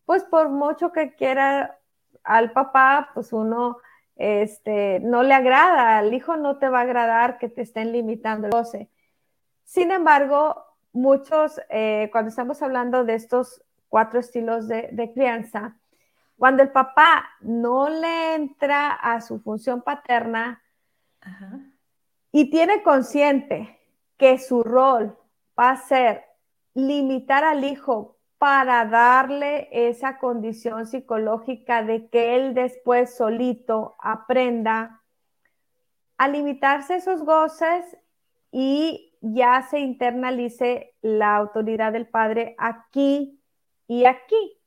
[0.06, 1.78] pues por mucho que quiera
[2.24, 3.78] al papá, pues uno
[4.16, 8.48] este, no le agrada, al hijo no te va a agradar que te estén limitando
[8.48, 8.90] el goce.
[9.64, 10.64] Sin embargo,
[10.94, 15.78] muchos, eh, cuando estamos hablando de estos cuatro estilos de, crianza,
[16.38, 20.62] cuando el papá no le entra a su función paterna
[22.32, 23.80] y tiene consciente
[24.18, 25.18] que su rol
[25.60, 26.24] va a ser
[26.74, 35.02] limitar al hijo para darle esa condición psicológica de que él después solito aprenda
[36.18, 37.98] a limitarse esos goces
[38.52, 43.40] y ya se internalice la autoridad del padre aquí
[43.88, 44.58] y aquí.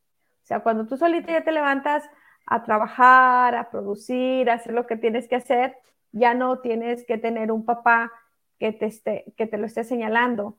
[0.43, 2.05] O sea, cuando tú solito ya te levantas
[2.47, 5.77] a trabajar, a producir, a hacer lo que tienes que hacer,
[6.13, 8.13] ya no tienes que tener un papá
[8.59, 10.59] que te, esté, que te lo esté señalando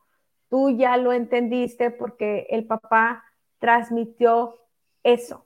[0.49, 3.23] tú ya lo entendiste porque el papá
[3.59, 4.59] transmitió
[5.03, 5.45] eso.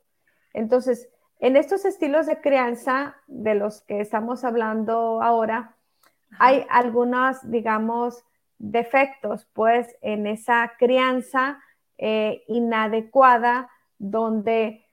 [0.53, 5.75] Entonces, en estos estilos de crianza de los que estamos hablando ahora,
[6.37, 8.23] hay algunos, digamos,
[8.59, 11.59] defectos, pues, en esa crianza
[11.97, 14.85] eh, inadecuada, donde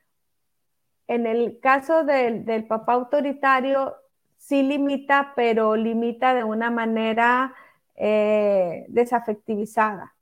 [1.08, 3.94] en el caso del, del papá autoritario,
[4.36, 7.54] sí limita, pero limita de una manera
[7.96, 10.14] eh, desafectivizada.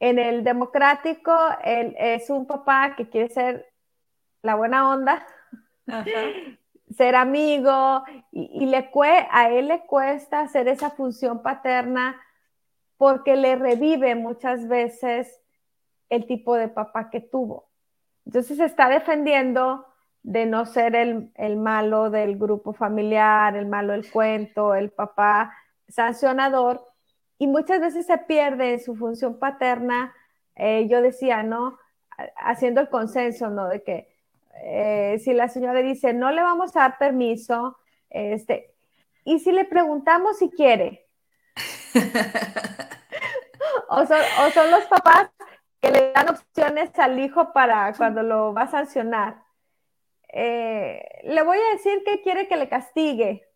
[0.00, 3.66] En el democrático, él es un papá que quiere ser
[4.42, 5.26] la buena onda,
[6.96, 8.90] ser amigo, y, le
[9.30, 12.20] a él le cuesta hacer esa función paterna
[12.96, 15.40] porque le revive muchas veces
[16.08, 17.68] el tipo de papá que tuvo.
[18.26, 19.86] Entonces se está defendiendo
[20.22, 25.54] de no ser el, el, malo del grupo familiar, el malo del cuento, el papá
[25.88, 26.88] sancionador
[27.38, 30.12] y muchas veces se pierde su función paterna.
[30.56, 31.78] Eh, yo decía, ¿no?
[32.36, 33.68] Haciendo el consenso, ¿no?
[33.68, 34.08] De que
[34.62, 37.78] eh, si la señora dice, no le vamos a dar permiso,
[38.10, 38.74] este,
[39.24, 41.06] y si le preguntamos si quiere.
[43.88, 45.30] o, son, los papás
[45.80, 49.42] que le dan opciones al hijo para cuando lo va a sancionar.
[50.32, 53.48] Eh, le voy a decir que quiere que le castigue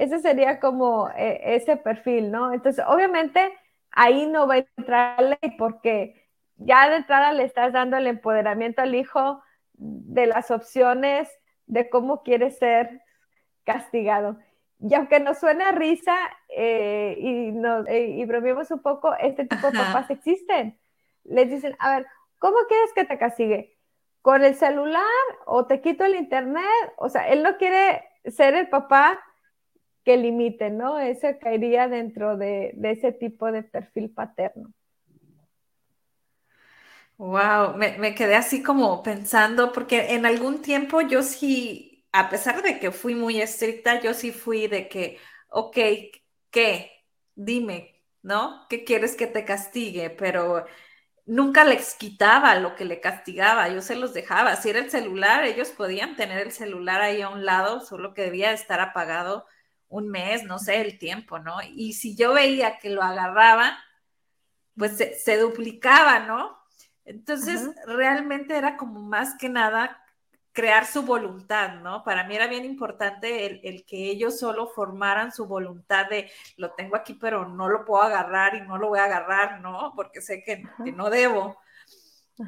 [0.00, 2.52] ese sería como eh, ese perfil, ¿no?
[2.52, 3.52] Entonces, obviamente,
[3.90, 8.82] ahí no va a entrar ley porque ya de entrada le estás dando el empoderamiento
[8.82, 9.42] al hijo
[9.80, 11.28] de las opciones
[11.66, 13.02] de cómo quiere ser
[13.64, 14.38] castigado.
[14.78, 16.16] Y aunque nos suene a risa
[16.48, 20.78] eh, y, nos, eh, y bromeemos un poco, este tipo de papás existen.
[21.24, 22.06] Les dicen, a ver,
[22.38, 23.76] ¿cómo quieres que te castigue?
[24.22, 25.04] ¿Con el celular
[25.46, 26.64] o te quito el internet?
[26.96, 29.18] O sea, él no quiere ser el papá
[30.04, 30.98] que limite, ¿no?
[30.98, 34.70] Eso caería dentro de, ese tipo de perfil paterno.
[37.20, 42.80] Wow, me, quedé así como pensando, porque en algún tiempo yo sí, a pesar de
[42.80, 45.18] que fui muy estricta, yo sí fui de que,
[45.50, 45.76] ok,
[46.50, 47.04] ¿qué?
[47.34, 48.66] Dime, ¿no?
[48.70, 50.08] ¿Qué quieres que te castigue?
[50.08, 50.64] Pero
[51.26, 54.56] nunca les quitaba lo que le castigaba, yo se los dejaba.
[54.56, 58.22] Si era el celular, ellos podían tener el celular ahí a un lado, solo que
[58.22, 59.46] debía estar apagado
[59.88, 61.58] un mes, no sé, el tiempo, ¿no?
[61.62, 63.78] Y si yo veía que lo agarraba,
[64.76, 66.59] pues se, duplicaba, ¿no?
[67.10, 70.00] Entonces, realmente era como más que nada
[70.52, 72.04] crear su voluntad, ¿no?
[72.04, 76.96] Para mí era bien importante el, que ellos solo formaran su voluntad de lo tengo
[76.96, 79.92] aquí, pero no lo puedo agarrar y no lo voy a agarrar, ¿no?
[79.94, 81.58] Porque sé que, que no debo.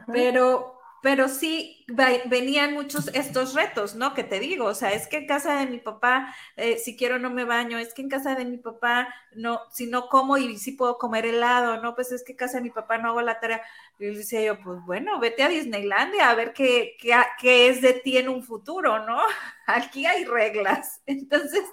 [0.07, 1.85] Pero pero sí
[2.27, 4.15] venían muchos estos retos, ¿no?
[4.15, 7.19] Que te digo, o sea, es que en casa de mi papá, eh, si quiero
[7.19, 10.57] no me baño, es que en casa de mi papá, no, si no como y
[10.59, 11.97] si puedo comer helado, ¿no?
[11.97, 13.63] Pues es que en casa de mi papá no hago la tarea.
[14.03, 17.81] Y yo decía yo, pues bueno, vete a Disneylandia a ver qué, qué, qué es
[17.81, 19.19] de ti en un futuro, ¿no?
[19.67, 21.03] Aquí hay reglas.
[21.07, 21.65] Entonces,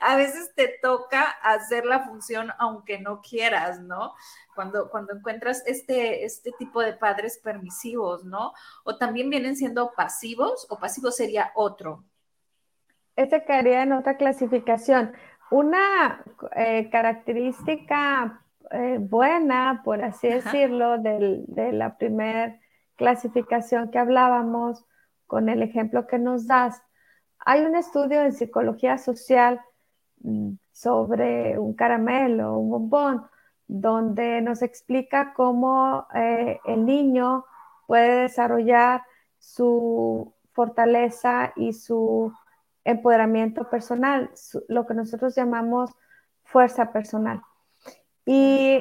[0.00, 4.14] a veces te toca hacer la función aunque no quieras, ¿no?
[4.54, 8.52] cuando, cuando encuentras este, este tipo de padres permisivos, ¿no?
[8.84, 12.04] O también vienen siendo pasivos, o pasivo sería otro.
[13.16, 15.12] Este caería en otra clasificación.
[15.50, 16.24] Una
[16.56, 22.58] eh, característica eh, buena, por así decirlo, de la primera
[22.96, 24.84] clasificación que hablábamos
[25.26, 26.82] con el ejemplo que nos das,
[27.44, 29.60] hay un estudio en psicología social
[30.20, 33.26] mm, sobre un caramelo, un bombón,
[33.66, 37.44] donde nos explica cómo eh, el niño
[37.86, 39.02] puede desarrollar
[39.38, 42.32] su fortaleza y su
[42.84, 44.30] empoderamiento personal,
[44.68, 45.90] lo que nosotros llamamos
[46.44, 47.42] fuerza personal.
[48.24, 48.78] Y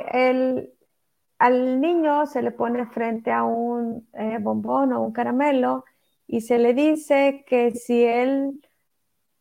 [1.40, 5.86] al niño se le pone frente a un eh, bombón o un caramelo
[6.28, 8.62] y se le dice que si él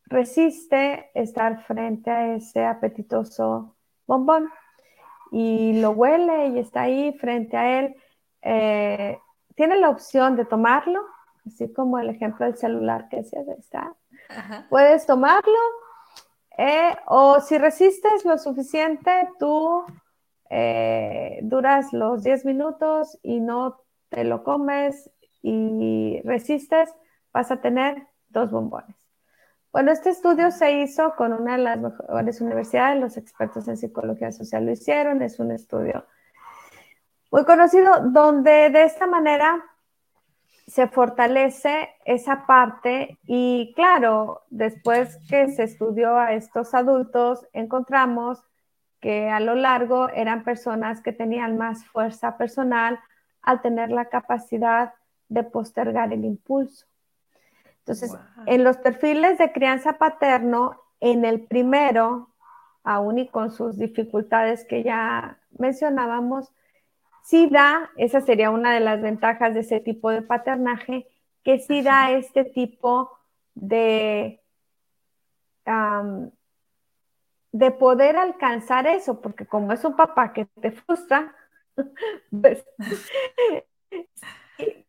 [0.06, 3.76] resiste estar frente a ese apetitoso
[4.06, 4.50] bombón,
[5.30, 7.96] y lo huele y está ahí frente a él,
[8.42, 9.18] eh,
[9.54, 11.00] tiene la opción de tomarlo,
[11.46, 13.94] así como el ejemplo del celular que se está.
[14.68, 15.58] Puedes tomarlo
[16.56, 19.84] eh, o si resistes lo suficiente, tú
[20.50, 25.10] eh, duras los 10 minutos y no te lo comes
[25.42, 26.94] y resistes,
[27.32, 28.96] vas a tener dos bombones.
[29.72, 34.32] Bueno, este estudio se hizo con una de las mejores universidades, los expertos en psicología
[34.32, 36.04] social lo hicieron, es un estudio
[37.30, 39.64] muy conocido donde de esta manera
[40.70, 48.38] se fortalece esa parte y claro, después que se estudió a estos adultos, encontramos
[49.00, 53.00] que a lo largo eran personas que tenían más fuerza personal
[53.42, 54.94] al tener la capacidad
[55.28, 56.86] de postergar el impulso.
[57.78, 58.16] Entonces,
[58.46, 62.28] en los perfiles de crianza paterno, en el primero,
[62.84, 66.52] aún y con sus dificultades que ya mencionábamos,
[67.22, 71.06] sí da, esa sería una de las ventajas de ese tipo de paternaje,
[71.44, 73.10] que sí da este tipo
[73.54, 74.40] de,
[77.52, 81.34] de poder alcanzar eso, porque como es un papá que te frustra,
[82.30, 82.64] pues,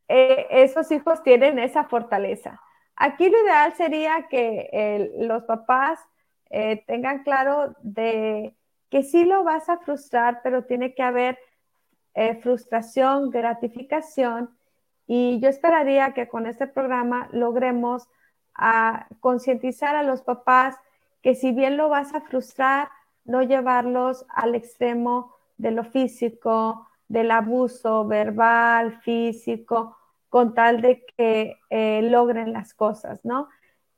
[0.07, 2.61] eh, esos hijos tienen esa fortaleza.
[2.95, 5.99] Aquí lo ideal sería que los papás
[6.49, 8.55] eh, tengan claro de
[8.89, 11.39] que sí lo vas a frustrar, pero tiene que haber
[12.13, 14.49] eh, frustración, gratificación.
[15.07, 18.07] Y yo esperaría que con este programa logremos
[19.21, 20.75] concientizar a los papás
[21.21, 22.89] que si bien lo vas a frustrar,
[23.23, 29.97] no llevarlos al extremo de lo físico, del abuso verbal, físico,
[30.29, 33.49] con tal de que eh, logren las cosas, ¿no?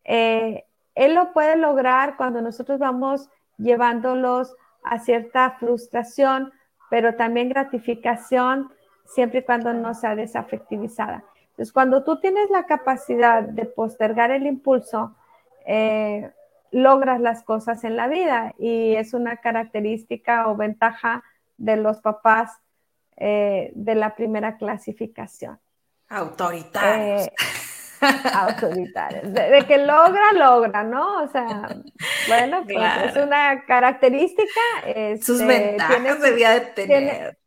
[0.04, 6.52] Eh, él lo puede lograr cuando nosotros vamos llevándolos a cierta frustración,
[6.94, 8.72] pero también gratificación,
[9.04, 11.24] siempre y cuando no sea desafectivizada.
[11.50, 15.16] Entonces, cuando tú tienes la capacidad de postergar el impulso,
[15.66, 16.30] eh,
[16.70, 21.24] logras las cosas en la vida y es una característica o ventaja
[21.58, 22.60] de los papás
[23.18, 25.60] de la primera clasificación.
[26.10, 27.26] Autoritarios.
[27.26, 27.34] Eh,
[28.34, 29.34] autoritarios.
[29.34, 31.24] De, que logra, logra, ¿no?
[31.24, 31.68] O sea,
[32.28, 34.62] bueno, pues es una característica.
[35.22, 37.38] Sus este, ventajas debía de tener.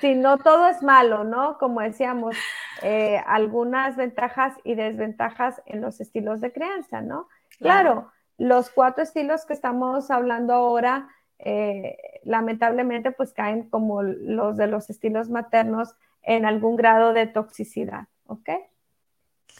[0.00, 1.58] si no todo es malo, ¿no?
[1.58, 2.36] Como decíamos,
[2.82, 7.28] eh, algunas ventajas y desventajas en los estilos de crianza, ¿no?
[7.58, 11.08] Claro, los cuatro estilos que estamos hablando ahora,
[11.38, 18.06] eh, lamentablemente, pues caen como los de los estilos maternos en algún grado de toxicidad,
[18.26, 18.48] ¿ok?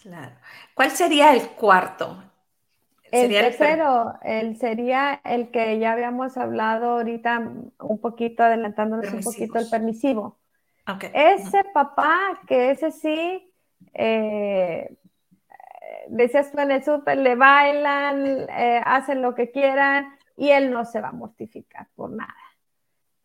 [0.02, 0.32] Claro.
[0.74, 2.22] ¿Cuál sería el cuarto?
[3.12, 7.38] El tercero, el, sería el que ya habíamos hablado ahorita
[7.80, 10.38] un poquito, adelantándonos un poquito, el permisivo.
[10.86, 11.10] Okay.
[11.12, 13.52] Ese papá que ese sí,
[13.94, 14.96] eh,
[16.08, 20.84] decías tú en el súper, le bailan, eh, hacen lo que quieran y él no
[20.84, 22.34] se va a mortificar por nada.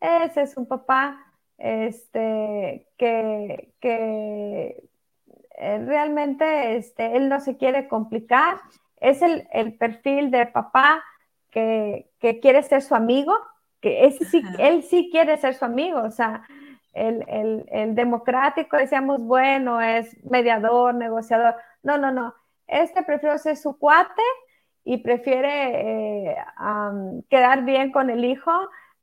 [0.00, 4.85] Ese es un papá este, que, eh,
[5.58, 8.58] realmente este, él no se quiere complicar,
[9.00, 9.46] es el,
[9.78, 11.02] perfil de papá
[11.50, 12.10] que,
[12.42, 13.32] quiere ser su amigo,
[13.80, 16.42] que sí, él sí quiere ser su amigo, o sea,
[16.92, 22.34] el, democrático, decíamos, bueno, es mediador, negociador, no, no, no,
[22.66, 24.22] este prefiere ser su cuate
[24.84, 26.36] y prefiere eh,
[27.28, 28.52] quedar bien con el hijo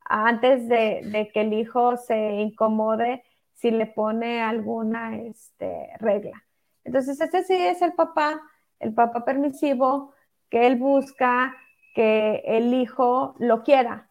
[0.06, 3.24] antes de, que el hijo se incomode
[3.64, 6.44] si le pone alguna este, regla.
[6.84, 8.42] Entonces, ese sí es el papá,
[8.82, 10.12] el papá permisivo,
[10.50, 11.56] que él busca
[11.96, 14.10] que el hijo lo quiera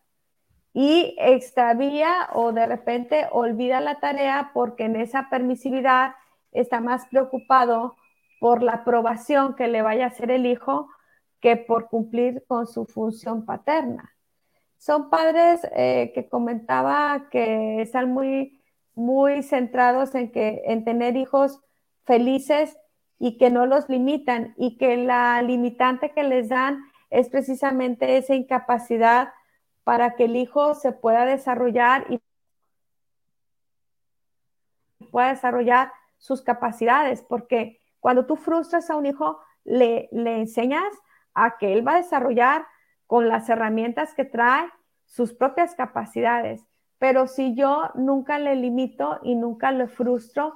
[0.72, 6.14] y extravía o de repente olvida la tarea porque en esa permisividad
[6.52, 7.96] está más preocupado
[8.40, 10.88] por la aprobación que le vaya a hacer el hijo
[11.40, 14.14] que por cumplir con su función paterna
[14.78, 18.61] son padres eh, que comentaba que están muy,
[18.94, 21.60] muy centrados en, que, en tener hijos
[22.04, 22.78] felices
[23.18, 28.34] y que no los limitan y que la limitante que les dan es precisamente esa
[28.34, 29.32] incapacidad
[29.84, 32.20] para que el hijo se pueda desarrollar y
[35.10, 40.92] pueda desarrollar sus capacidades, porque cuando tú frustras a un hijo, le, le enseñas
[41.34, 42.66] a que él va a desarrollar
[43.06, 44.68] con las herramientas que trae
[45.04, 46.66] sus propias capacidades.
[47.02, 50.54] Pero si yo nunca le limito y nunca le frustro,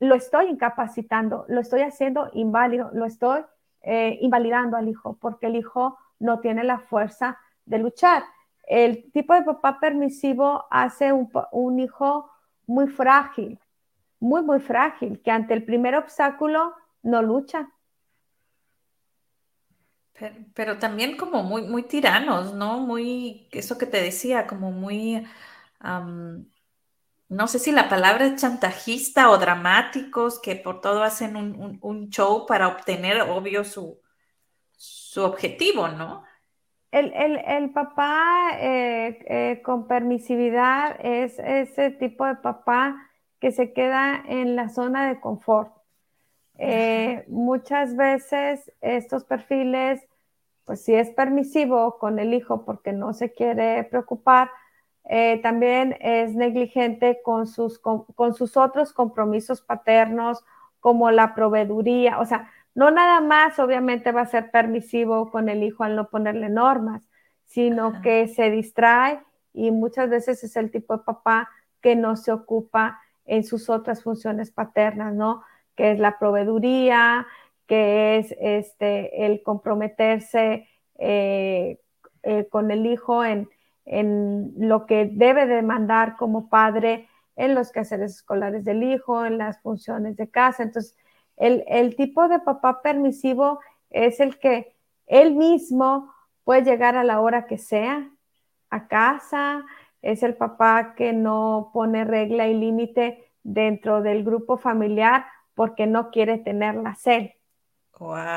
[0.00, 3.42] lo estoy incapacitando, lo estoy haciendo inválido, lo estoy
[3.82, 8.24] eh, invalidando al hijo, porque el hijo no tiene la fuerza de luchar.
[8.66, 12.28] el tipo de papá permisivo hace un, hijo
[12.66, 13.60] muy frágil,
[14.18, 16.74] muy, muy frágil, que ante el primer obstáculo
[17.04, 17.70] no lucha.
[20.54, 22.80] Pero, también como muy, muy tiranos, ¿no?
[22.80, 25.24] Muy, eso que te decía, como muy,
[27.28, 32.46] no sé si la palabra es chantajista o dramáticos, que por todo hacen un, show
[32.46, 34.00] para obtener, obvio, su,
[34.72, 36.24] su objetivo, ¿no?
[36.90, 42.96] El, papá eh, eh, con permisividad es ese tipo de papá
[43.40, 45.77] que se queda en la zona de confort.
[46.58, 50.02] Eh, muchas veces estos perfiles,
[50.64, 54.50] pues si es permisivo con el hijo porque no se quiere preocupar,
[55.42, 60.44] también es negligente con sus, con sus otros compromisos paternos
[60.80, 62.18] como la proveeduría.
[62.18, 66.08] O sea, no nada más, obviamente, va a ser permisivo con el hijo al no
[66.10, 67.08] ponerle normas,
[67.44, 69.20] sino que se distrae
[69.52, 71.48] y muchas veces es el tipo de papá
[71.80, 75.42] que no se ocupa en sus otras funciones paternas, ¿no?
[75.78, 77.26] Que es la proveeduría,
[77.66, 80.68] que es este, el comprometerse
[80.98, 81.80] eh,
[82.22, 83.48] eh, con el hijo en,
[83.86, 89.60] en lo que debe demandar como padre en los quehaceres escolares del hijo, en las
[89.62, 90.64] funciones de casa.
[90.64, 90.96] Entonces,
[91.36, 93.60] el, tipo de papá permisivo
[93.90, 94.74] es el que
[95.06, 96.12] él mismo
[96.44, 98.10] puede llegar a la hora que sea
[98.70, 99.64] a casa,
[100.02, 105.26] es el papá que no pone regla y límite dentro del grupo familiar
[105.58, 107.30] porque no quiere tener la sed.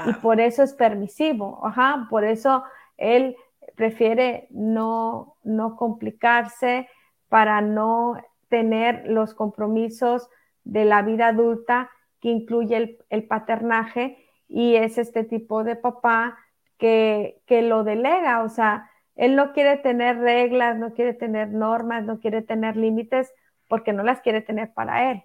[0.08, 2.64] Y por eso es permisivo, ajá, por eso
[2.98, 3.36] él
[3.76, 6.90] prefiere no, no complicarse
[7.30, 8.18] para no
[8.50, 10.32] tener los compromisos
[10.64, 11.92] de la vida adulta
[12.22, 14.18] que incluye el, paternaje
[14.48, 16.40] y es este tipo de papá
[16.80, 22.20] que, lo delega, o sea, él no quiere tener reglas, no quiere tener normas, no
[22.20, 23.32] quiere tener límites
[23.68, 25.24] porque no las quiere tener para él.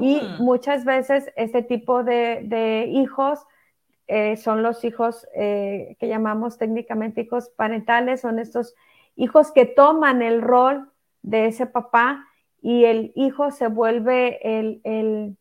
[0.00, 3.46] Y muchas veces este tipo de, hijos
[4.06, 8.74] eh, son los hijos eh, que llamamos técnicamente hijos parentales, son estos
[9.16, 10.90] hijos que toman el rol
[11.22, 12.26] de ese papá
[12.60, 15.36] y el hijo se vuelve el,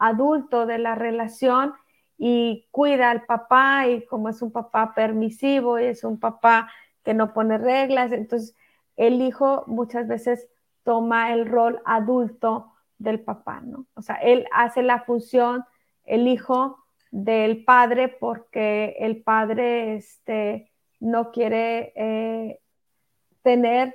[0.00, 1.74] adulto de la relación
[2.16, 6.70] y cuida al papá y como es un papá permisivo y es un papá
[7.02, 8.54] que no pone reglas, entonces
[8.96, 10.48] el hijo muchas veces
[10.84, 13.86] toma el rol adulto del papá, ¿no?
[13.94, 15.64] O sea, él hace la función,
[16.04, 16.78] el hijo
[17.10, 20.70] del padre porque el padre este,
[21.00, 22.60] no quiere eh,
[23.42, 23.94] tener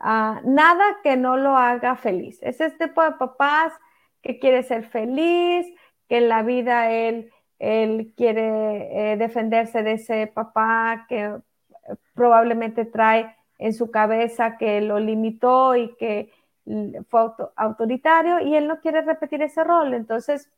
[0.00, 2.38] ah, nada que no lo haga feliz.
[2.42, 3.72] Es este tipo de papás
[4.22, 5.66] que quiere ser feliz,
[6.08, 11.38] que en la vida él, él quiere eh, defenderse de ese papá que eh,
[12.14, 16.30] probablemente trae en su cabeza que lo limitó y que
[17.08, 19.94] fue autoritario y él no quiere repetir ese rol.
[19.94, 20.50] Entonces,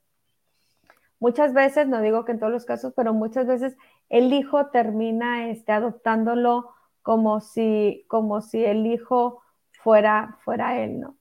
[1.18, 3.76] muchas veces, no digo que en todos los casos, pero muchas veces
[4.08, 9.42] el hijo termina este, adoptándolo como si, como si el hijo
[9.72, 11.16] fuera, fuera él, ¿no?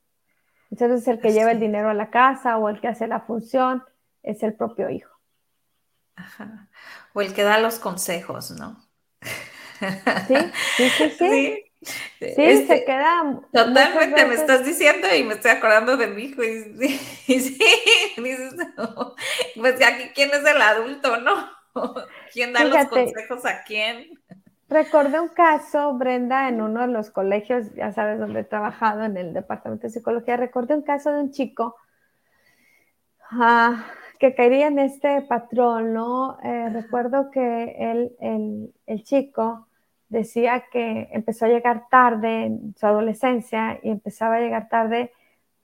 [0.70, 3.22] Muchas veces el que lleva el dinero a la casa o el que hace la
[3.22, 3.84] función
[4.24, 5.14] es el propio hijo.
[6.16, 6.70] Ajá.
[7.14, 8.84] O el que da los consejos, ¿no?
[10.28, 10.36] Sí,
[10.78, 11.16] sí, sí, sí.
[11.20, 11.73] Sí,
[12.20, 13.42] se queda.
[13.52, 16.44] Totalmente, me estás diciendo y me estoy acordando de mi hijo.
[16.44, 16.64] Y,
[17.26, 17.60] sí,
[18.18, 18.56] dices,
[19.56, 21.50] pues aquí quién es el adulto, ¿no?
[22.32, 24.20] ¿Quién da los consejos a quién?
[24.70, 29.18] Recordé un caso, Brenda, en uno de los colegios, ya sabes, donde he trabajado en
[29.18, 31.76] el departamento de psicología, recordé un caso de un chico
[33.30, 33.86] ah,
[34.18, 36.40] que caería en este patrón, ¿no?
[36.44, 38.16] Eh, recuerdo que él,
[38.88, 39.68] el, chico
[40.14, 45.11] decía que empezó a llegar tarde en su adolescencia y empezaba a llegar tarde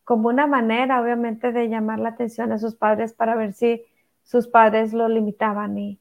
[0.03, 3.83] como una manera, obviamente, de llamar la atención a sus padres para ver si
[4.23, 5.99] sus padres lo limitaban y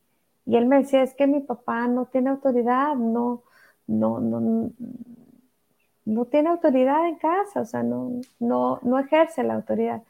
[0.49, 3.42] y él me decía, es que mi papá no tiene autoridad, no,
[3.86, 4.70] no, no,
[6.07, 10.03] no tiene autoridad en casa, o sea, no, no, no ejerce la autoridad.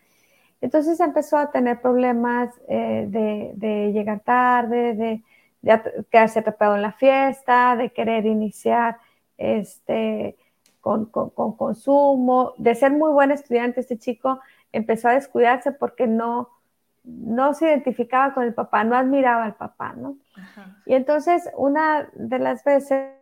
[0.60, 5.22] Entonces empezó a tener problemas eh, de, llegar tarde, de,
[5.62, 8.98] de quedarse atrapado en la fiesta, de querer iniciar
[9.36, 10.36] este,
[10.80, 13.80] con, con, consumo, de ser muy buen estudiante.
[13.80, 14.40] Este chico
[14.72, 16.50] empezó a descuidarse porque no,
[17.04, 20.16] no se identificaba con el papá, no admiraba al papá, ¿no?
[20.86, 23.12] Y entonces una de las veces,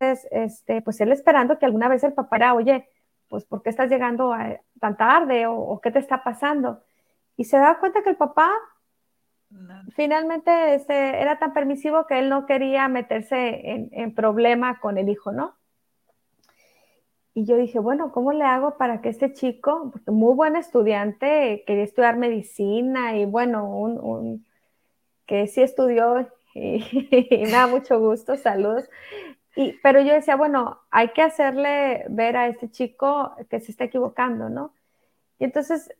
[0.00, 2.88] este, pues él esperando que alguna vez el papá era, oye,
[3.28, 4.34] pues ¿por qué estás llegando
[4.78, 6.82] tan tarde o, qué te está pasando?
[7.36, 8.52] Y se da cuenta que el papá
[9.94, 15.08] finalmente este, era tan permisivo que él no quería meterse en, en problema con el
[15.08, 15.54] hijo, ¿no?
[17.34, 21.84] Y yo dije, bueno, ¿cómo le hago para que este chico, muy buen estudiante, quería
[21.84, 24.46] estudiar medicina y bueno, un,
[25.26, 26.84] que sí estudió y,
[27.30, 28.88] me da mucho gusto, saludos.
[29.56, 33.84] Y, pero yo decía, bueno, hay que hacerle ver a este chico que se está
[33.84, 34.74] equivocando, ¿no?
[35.38, 35.90] Y entonces,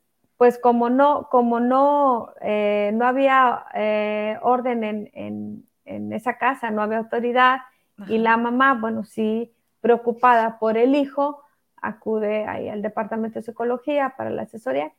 [0.43, 6.82] pues como no, como no, eh, no había eh, orden en, en, esa casa, no
[6.82, 7.61] había autoridad,
[8.09, 11.45] y la mamá, bueno, sí preocupada por el hijo,
[11.76, 14.93] acude ahí al departamento de psicología para la asesoría.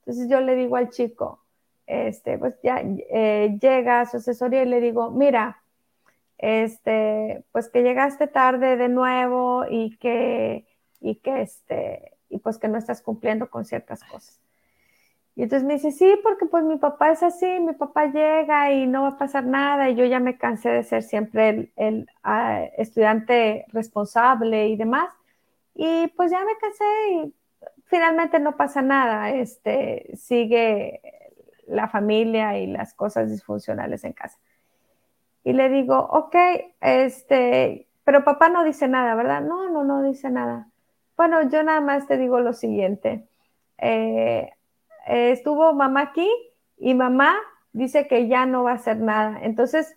[0.00, 1.46] Entonces yo le digo al chico,
[1.86, 5.62] este, pues ya eh, llega a su asesoría y le digo, mira,
[6.36, 10.66] este, pues que llegaste tarde de nuevo y que,
[11.00, 14.38] y que este, y pues que no estás cumpliendo con ciertas cosas.
[15.40, 18.86] Y entonces me dice, sí, porque pues mi papá es así, mi papá llega y
[18.86, 22.64] no va a pasar nada y yo ya me cansé de ser siempre el, ah,
[22.76, 25.08] estudiante responsable y demás.
[25.74, 27.34] Y pues ya me cansé y
[27.86, 31.00] finalmente no pasa nada, este, sigue
[31.66, 34.38] la familia y las cosas disfuncionales en casa.
[35.42, 36.36] Y le digo, ok,
[36.82, 39.40] este, pero papá no dice nada, ¿verdad?
[39.40, 40.68] No, no, no dice nada.
[41.16, 43.26] Bueno, yo nada más te digo lo siguiente.
[43.78, 44.50] Eh,
[45.10, 46.30] eh, estuvo mamá aquí
[46.76, 47.36] y mamá
[47.72, 49.40] dice que ya no va a hacer nada.
[49.42, 49.96] Entonces,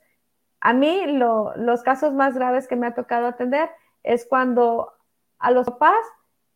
[0.60, 3.70] a mí los casos más graves que me ha tocado atender
[4.02, 4.92] es cuando
[5.38, 6.00] a los papás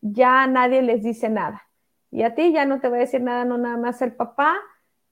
[0.00, 1.62] ya nadie les dice nada.
[2.10, 4.56] Y a ti ya no te voy a decir nada, no nada más el papá,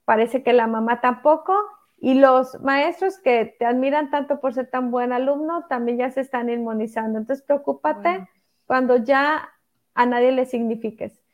[0.03, 1.55] parece que la mamá tampoco.
[1.99, 6.21] Y los maestros que te admiran tanto por ser tan buen alumno también ya se
[6.21, 7.17] están inmunizando.
[7.17, 8.27] Entonces, preocúpate
[8.65, 9.49] cuando ya
[9.93, 11.26] a nadie le signifiques.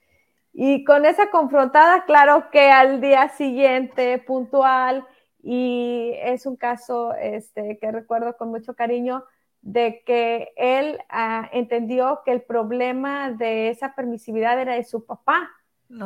[0.53, 5.05] Y con esa confrontada, claro que al día siguiente, puntual,
[5.41, 9.25] y es un caso este, que recuerdo con mucho cariño,
[9.61, 15.49] de que él ah, entendió que el problema de esa permisividad era de su papá,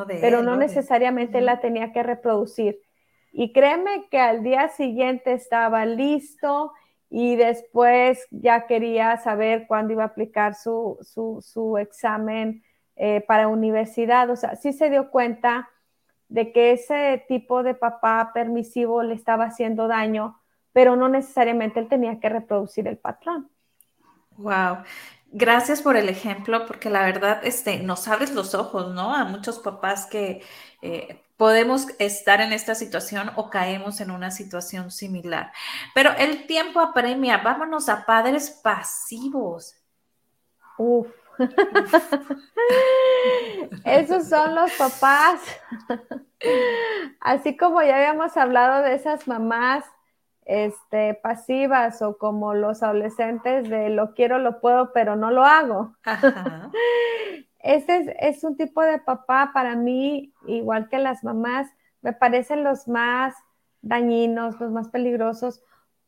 [0.07, 2.79] pero no, necesariamente la tenía que reproducir.
[3.31, 6.71] Y créeme que al día siguiente estaba listo
[7.09, 12.63] y después ya quería saber cuándo iba a aplicar su, su, su examen
[12.97, 15.69] eh, para universidad, o sea, sí se dio cuenta
[16.29, 20.41] de que ese tipo de papá permisivo le estaba haciendo daño,
[20.73, 23.49] pero no necesariamente él tenía que reproducir el patrón.
[24.37, 24.79] Wow.
[25.31, 29.13] Gracias por el ejemplo, porque la verdad este, nos abres los ojos, ¿no?
[29.13, 30.41] A muchos papás que
[30.81, 35.51] eh, podemos estar en esta situación o caemos en una situación similar.
[35.93, 39.75] Pero el tiempo apremia, vámonos a padres pasivos.
[40.77, 41.07] Uf.
[43.85, 45.41] Esos son los papás.
[47.19, 49.85] Así como ya habíamos hablado de esas mamás
[50.45, 55.95] este, pasivas o como los adolescentes de lo quiero, lo puedo, pero no lo hago.
[57.59, 61.67] Este es, un tipo de papá para mí, igual que las mamás,
[62.01, 63.35] me parecen los más
[63.81, 65.61] dañinos, los más peligrosos,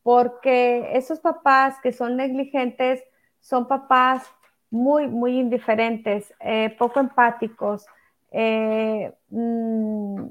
[0.03, 3.03] porque esos papás que son negligentes
[3.41, 4.23] son papás
[4.71, 7.85] muy, muy indiferentes, eh, poco empáticos.
[8.31, 10.25] Eh, mm,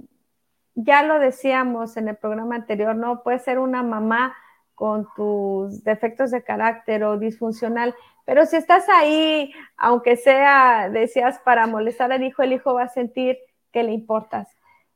[0.74, 3.22] ya lo decíamos en el programa anterior, ¿no?
[3.22, 4.36] Puede ser una mamá
[4.74, 11.66] con tus defectos de carácter o disfuncional, pero si estás ahí, aunque sea, decías, para
[11.66, 13.38] molestar al hijo, el hijo va a sentir
[13.72, 14.48] que le importas.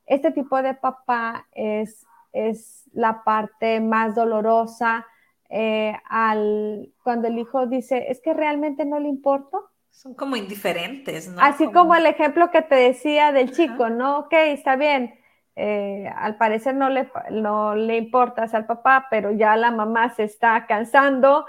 [0.07, 5.07] Este tipo de papá es, es la parte más dolorosa,
[5.55, 9.68] eh, al, cuando el hijo dice, es que realmente no le importo.
[9.90, 11.42] Son como indiferentes, ¿no?
[11.42, 14.20] Así como, el ejemplo que te decía del chico, ¿no?
[14.20, 15.14] Ok, está bien.
[15.55, 20.24] Eh, al parecer no le, no le importas al papá, pero ya la mamá se
[20.24, 21.44] está cansando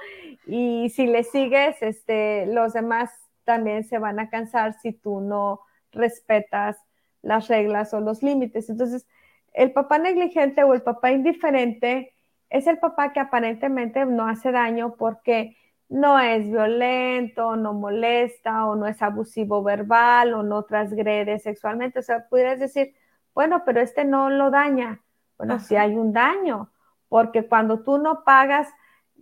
[0.46, 3.10] y si le sigues, este, los demás
[3.46, 5.62] también se van a cansar si tú no
[5.94, 6.78] respetas
[7.22, 8.70] las reglas o los límites.
[8.70, 9.08] Entonces,
[9.54, 12.13] el papá negligente o el papá indiferente
[12.54, 15.58] es el papá que aparentemente no hace daño porque
[15.90, 22.00] no es violento, no molesta o no es abusivo verbal o no transgrede sexualmente.
[22.00, 22.94] O sea, pudieras decir,
[23.34, 25.02] bueno, pero este no lo daña.
[25.40, 26.72] Bueno, si hay un daño,
[27.10, 28.70] porque cuando tú no pagas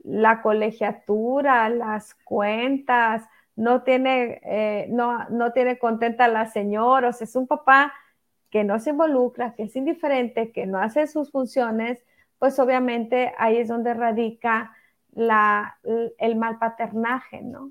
[0.04, 3.24] la colegiatura, las cuentas,
[3.56, 7.94] no tiene, eh, no, no tiene contenta a la señora, o sea, es un papá
[8.50, 12.04] que no se involucra, que es indiferente, que no hace sus funciones,
[12.42, 14.76] pues obviamente ahí es donde radica
[15.12, 15.78] la,
[16.18, 17.70] el mal paternaje, ¿no?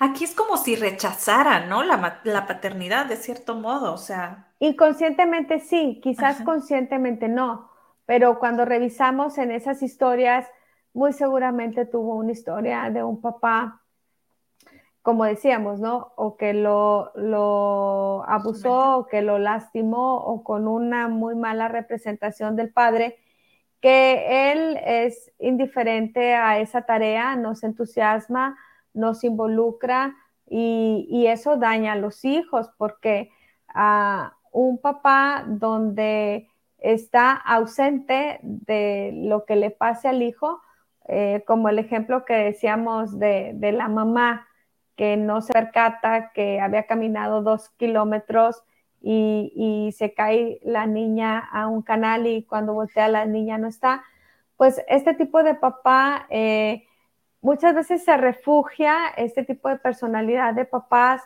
[0.00, 1.84] Aquí es como si rechazara, ¿no?
[1.84, 4.48] La, la paternidad de cierto modo, o sea.
[4.58, 7.70] Inconscientemente sí, quizás conscientemente no,
[8.04, 10.44] pero cuando revisamos en esas historias,
[10.92, 13.80] muy seguramente tuvo una historia de un papá,
[15.02, 16.14] como decíamos, ¿no?
[16.16, 22.56] O que lo, lo abusó, o que lo lastimó, o con una muy mala representación
[22.56, 23.16] del padre,
[23.80, 28.58] que él es indiferente a esa tarea, nos entusiasma,
[28.92, 30.14] nos involucra
[30.46, 33.30] y, eso daña a los hijos porque
[33.68, 40.60] a un papá donde está ausente de lo que le pase al hijo,
[41.06, 44.48] eh, como el ejemplo que decíamos de, la mamá
[44.96, 48.62] que no se percata que había caminado dos kilómetros
[49.00, 54.04] y, se cae la niña a un canal y cuando voltea la niña no está,
[54.56, 56.86] pues este tipo de papá eh,
[57.40, 61.22] muchas veces se refugia, este tipo de personalidad de papás,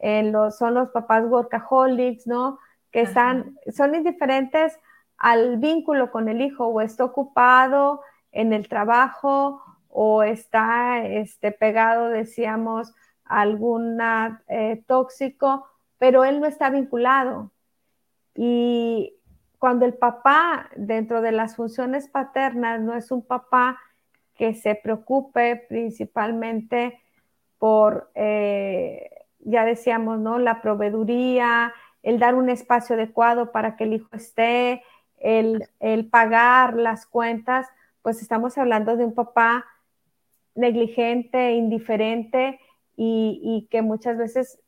[0.00, 2.58] los, son los papás workaholics, ¿no?
[2.90, 4.78] Que están, son indiferentes
[5.18, 8.02] al vínculo con el hijo o está ocupado
[8.32, 12.94] en el trabajo o está este, pegado, decíamos,
[13.24, 15.66] a alguna eh, tóxico,
[15.98, 17.52] pero él no está vinculado.
[18.34, 19.14] Y
[19.58, 23.78] cuando el papá, dentro de las funciones paternas, no es un papá
[24.34, 27.00] que se preocupe principalmente
[27.58, 30.38] por, eh, ya decíamos, ¿no?
[30.38, 31.72] La proveeduría,
[32.02, 34.82] el dar un espacio adecuado para que el hijo esté,
[35.18, 37.66] el, pagar las cuentas,
[38.02, 39.64] pues estamos hablando de un papá
[40.54, 42.60] negligente, indiferente
[42.96, 44.60] y, que muchas veces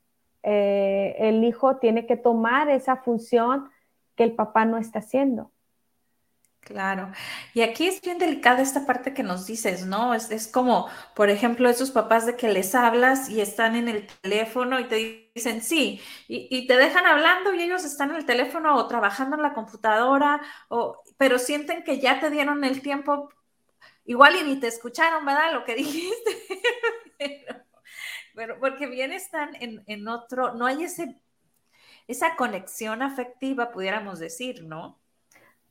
[0.43, 3.71] eh, el hijo tiene que tomar esa función
[4.17, 5.53] que el papá no está haciendo.
[6.61, 7.13] Claro.
[7.55, 10.13] Y aquí es bien delicada esta parte que nos dices, ¿no?
[10.13, 14.07] Es, es, como, por ejemplo, esos papás de que les hablas y están en el
[14.21, 18.77] teléfono y te dicen sí, y, te dejan hablando y ellos están en el teléfono
[18.77, 23.31] o trabajando en la computadora, o, pero sienten que ya te dieron el tiempo,
[24.05, 25.55] igual y ni te escucharon, ¿verdad?
[25.55, 27.47] Lo que dijiste.
[28.61, 31.17] Porque bien están en, en otro, no hay ese,
[32.07, 34.99] esa conexión afectiva, pudiéramos decir, ¿no?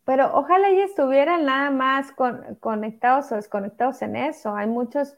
[0.06, 2.14] Pero ojalá y estuvieran nada más
[2.62, 4.56] conectados o desconectados en eso.
[4.56, 5.18] Hay muchos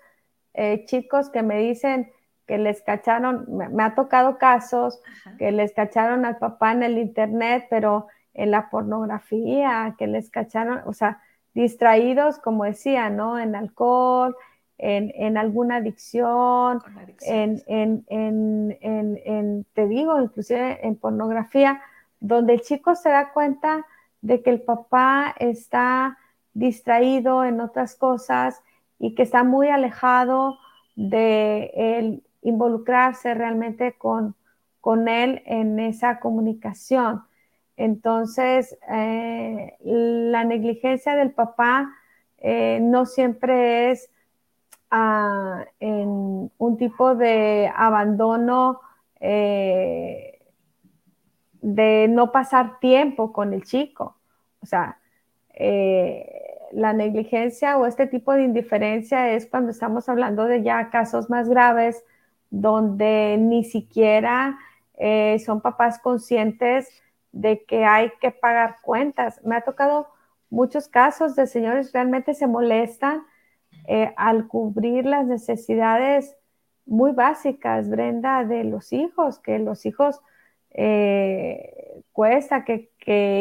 [0.55, 2.11] eh, chicos que me dicen
[2.47, 4.99] que les cacharon, me, ha tocado casos
[5.37, 10.81] que les cacharon al papá en el internet, pero en la pornografía, que les cacharon,
[10.87, 11.21] o sea,
[11.53, 13.37] distraídos, como decía, ¿no?
[13.37, 14.35] En alcohol,
[14.79, 16.81] en, alguna adicción,
[17.21, 17.61] en,
[18.07, 21.81] en, te digo, inclusive en pornografía,
[22.19, 23.85] donde el chico se da cuenta
[24.21, 26.17] de que el papá está
[26.53, 28.61] distraído en otras cosas
[28.97, 30.57] y que está muy alejado
[30.95, 34.35] de el involucrarse realmente con,
[34.81, 37.23] con él en esa comunicación.
[37.77, 41.89] Entonces, eh, la negligencia del papá
[42.37, 44.09] eh, no siempre es
[44.91, 48.81] ah, en un tipo de abandono
[49.19, 50.39] eh,
[51.61, 54.15] de no pasar tiempo con el chico.
[54.61, 54.97] O sea,
[55.53, 61.29] eh, la negligencia o este tipo de indiferencia es cuando estamos hablando de ya casos
[61.29, 62.03] más graves
[62.49, 64.57] donde ni siquiera
[64.97, 66.89] eh, son papás conscientes
[67.31, 69.41] de que hay que pagar cuentas.
[69.43, 70.07] Me ha tocado
[70.49, 73.23] muchos casos de señores realmente se molestan
[73.87, 76.35] eh, al cubrir las necesidades
[76.85, 80.21] muy básicas, Brenda, de los hijos, que los hijos
[80.71, 82.89] eh, cuesta, que,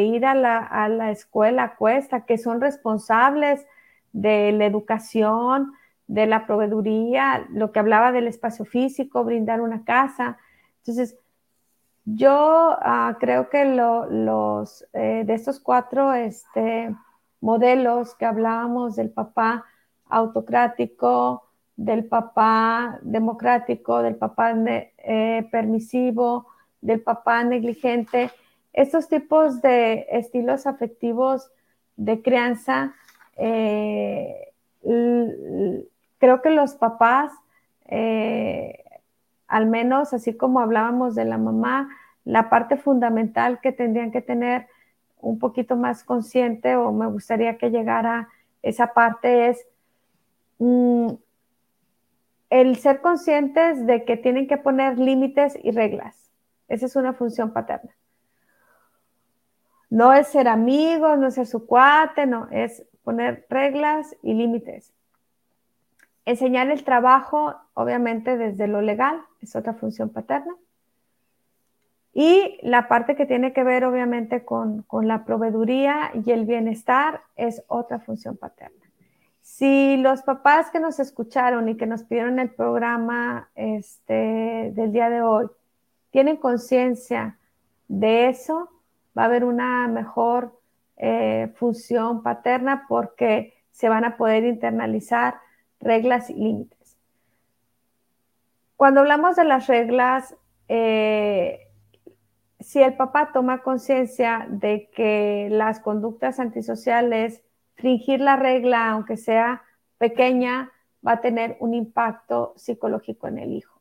[0.02, 3.66] ir a la, escuela cuesta, que son responsables
[4.12, 5.72] de la educación,
[6.06, 10.38] de la proveeduría, lo que hablaba del espacio físico, brindar una casa.
[10.78, 11.18] Entonces,
[12.06, 16.94] yo ah, creo que los eh, de estos cuatro este,
[17.42, 19.66] modelos que hablábamos del papá
[20.08, 21.48] autocrático,
[21.78, 26.48] del papá democrático, del papá eh, permisivo,
[26.80, 28.32] del papá negligente,
[28.72, 31.52] estos tipos de estilos afectivos
[31.96, 32.94] de crianza,
[33.36, 34.52] eh,
[34.82, 37.32] creo que los papás,
[37.86, 38.82] eh,
[39.46, 41.88] al menos así como hablábamos de la mamá,
[42.24, 44.66] la parte fundamental que tendrían que tener
[45.20, 48.28] un poquito más consciente o me gustaría que llegara
[48.62, 49.64] esa parte es
[50.58, 51.08] mm,
[52.50, 56.28] el ser conscientes de que tienen que poner límites y reglas
[56.68, 57.96] esa es una función paterna.
[59.90, 64.92] No es ser amigos, no es ser su cuate, no, es poner reglas y límites.
[66.26, 70.54] Enseñar el trabajo, obviamente desde lo legal, es otra función paterna.
[72.12, 77.64] Y la parte que tiene que ver obviamente con, la proveeduría y el bienestar es
[77.68, 78.87] otra función paterna.
[79.50, 85.08] Si los papás que nos escucharon y que nos pidieron el programa este, del día
[85.08, 85.46] de hoy
[86.10, 87.38] tienen conciencia
[87.88, 88.68] de eso,
[89.16, 90.60] va a haber una mejor
[90.98, 95.40] eh, función paterna porque se van a poder internalizar
[95.80, 96.98] reglas y límites.
[98.76, 100.36] Cuando hablamos de las reglas,
[100.68, 101.68] eh,
[102.60, 107.42] si el papá toma conciencia de que las conductas antisociales,
[107.78, 109.62] fingir la regla, aunque sea
[109.98, 110.70] pequeña,
[111.06, 113.80] va a tener un impacto psicológico en el hijo.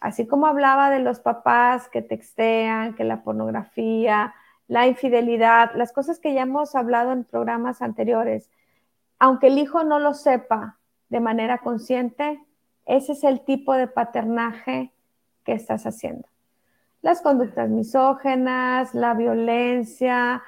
[0.00, 4.34] Así como hablaba de los papás que textean, que la pornografía,
[4.66, 8.50] la infidelidad, las cosas que ya hemos hablado en programas anteriores,
[9.18, 12.40] aunque el hijo no lo sepa de manera consciente,
[12.86, 14.92] ese es el tipo de paternaje
[15.44, 16.30] que estás haciendo
[17.02, 20.42] las conductas misógenas, la violencia,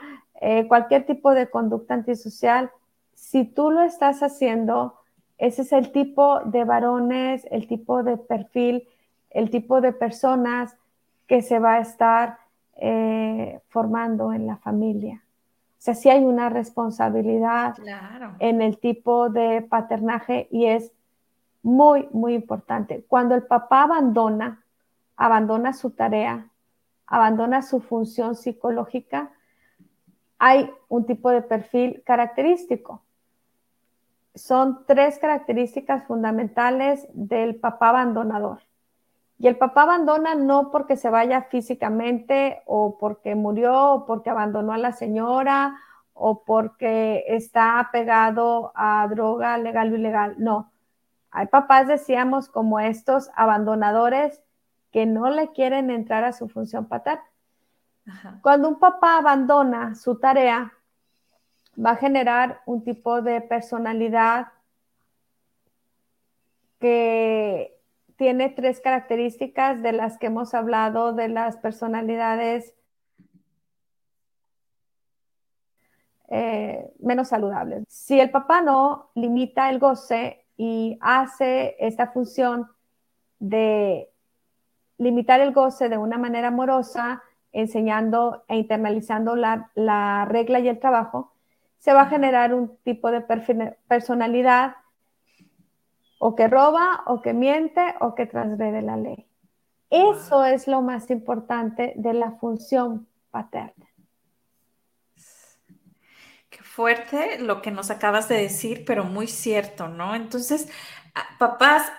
[0.45, 2.73] eh, cualquier tipo de conducta antisocial,
[3.15, 4.99] si tú lo estás haciendo,
[5.39, 8.89] ese es el tipo de varones, el tipo de perfil,
[9.31, 10.77] el tipo de personas
[11.29, 12.39] que se va a estar
[12.75, 15.23] eh, formando en la familia.
[15.79, 17.77] O sea, sí hay una responsabilidad
[18.41, 20.91] en el tipo de paternaje y es
[21.63, 23.05] muy, muy importante.
[23.07, 24.65] Cuando el papá abandona,
[25.17, 26.49] abandona su tarea,
[27.07, 29.31] abandona su función psicológica,
[30.45, 33.01] hay un tipo de perfil característico.
[34.35, 38.59] Son tres características fundamentales del papá abandonador.
[39.39, 44.73] Y el papá abandona no porque se vaya físicamente o porque murió o porque abandonó
[44.73, 45.77] a la señora
[46.13, 50.35] o porque está pegado a droga legal o ilegal.
[50.39, 50.73] No.
[51.31, 54.43] Hay papás, decíamos, como estos abandonadores
[54.91, 57.32] que no le quieren entrar a su función paterna.
[58.41, 60.73] Cuando un papá abandona su tarea,
[61.79, 64.49] va a generar un tipo de personalidad
[66.79, 67.79] que
[68.17, 72.75] tiene tres características de las que hemos hablado de las personalidades
[76.29, 77.85] eh, menos saludables.
[77.89, 82.69] Si el papá no limita el goce y hace esta función
[83.39, 84.11] de
[84.99, 87.23] limitar el goce de una manera amorosa,
[87.53, 91.33] enseñando e internalizando la, regla y el trabajo,
[91.79, 93.23] se va a generar un tipo de
[93.89, 94.77] personalidad
[96.19, 99.27] o que roba, o que miente, o que transgrede la ley.
[99.91, 103.87] Eso es lo más importante de la función paterna.
[106.49, 110.15] Qué fuerte lo que nos acabas de decir, pero muy cierto, ¿no?
[110.15, 110.69] Entonces,
[111.39, 111.93] papás,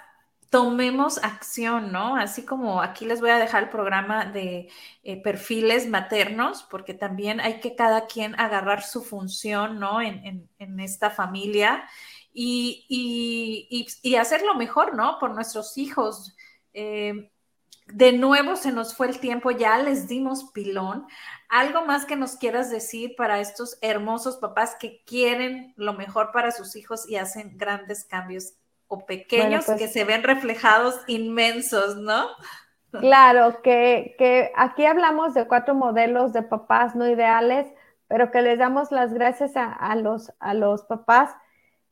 [0.53, 2.15] tomemos acción, ¿no?
[2.15, 4.69] Así como aquí les voy a dejar el programa de
[5.01, 9.99] eh, perfiles maternos, porque también hay que cada quien agarrar su función, ¿no?
[9.99, 10.47] En,
[10.79, 11.89] esta familia
[12.31, 12.85] y,
[14.03, 15.17] y, hacerlo mejor, ¿no?
[15.17, 16.35] Por nuestros hijos.
[16.73, 17.31] Eh,
[17.87, 21.07] de nuevo se nos fue el tiempo, ya les dimos pilón.
[21.49, 26.51] ¿Algo más que nos quieras decir para estos hermosos papás que quieren lo mejor para
[26.51, 28.53] sus hijos y hacen grandes cambios
[29.07, 32.27] pequeños pues que se ven reflejados inmensos, ¿no?
[32.99, 37.67] Claro, que, aquí hablamos de cuatro modelos de papás no ideales,
[38.07, 41.35] pero que les damos las gracias a, los, a los papás,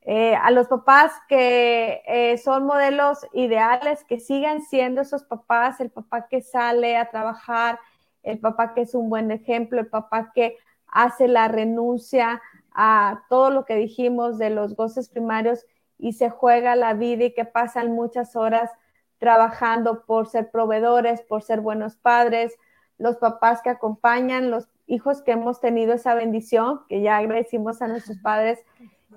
[0.02, 5.89] eh, a los papás que eh, son modelos ideales, que sigan siendo esos papás, el
[5.89, 7.80] papá que sale a trabajar,
[8.22, 12.42] el papá que es un buen ejemplo, el papá que hace la renuncia
[12.74, 15.66] a todo lo que dijimos de los goces primarios
[16.02, 18.72] y se juega la vida y que pasan muchas horas
[19.20, 22.58] trabajando por ser proveedores, por ser buenos padres,
[22.97, 27.88] los papás que acompañan, los hijos que hemos tenido esa bendición, que ya agradecimos a
[27.88, 28.60] nuestros padres,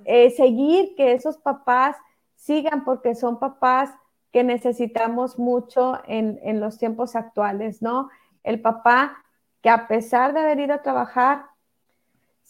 [0.04, 1.96] eh, seguir que esos papás
[2.34, 3.90] sigan porque son papás
[4.30, 8.10] que necesitamos mucho en, en los tiempos actuales, ¿no?
[8.42, 9.24] El papá
[9.62, 11.46] que a pesar de haber ido a trabajar,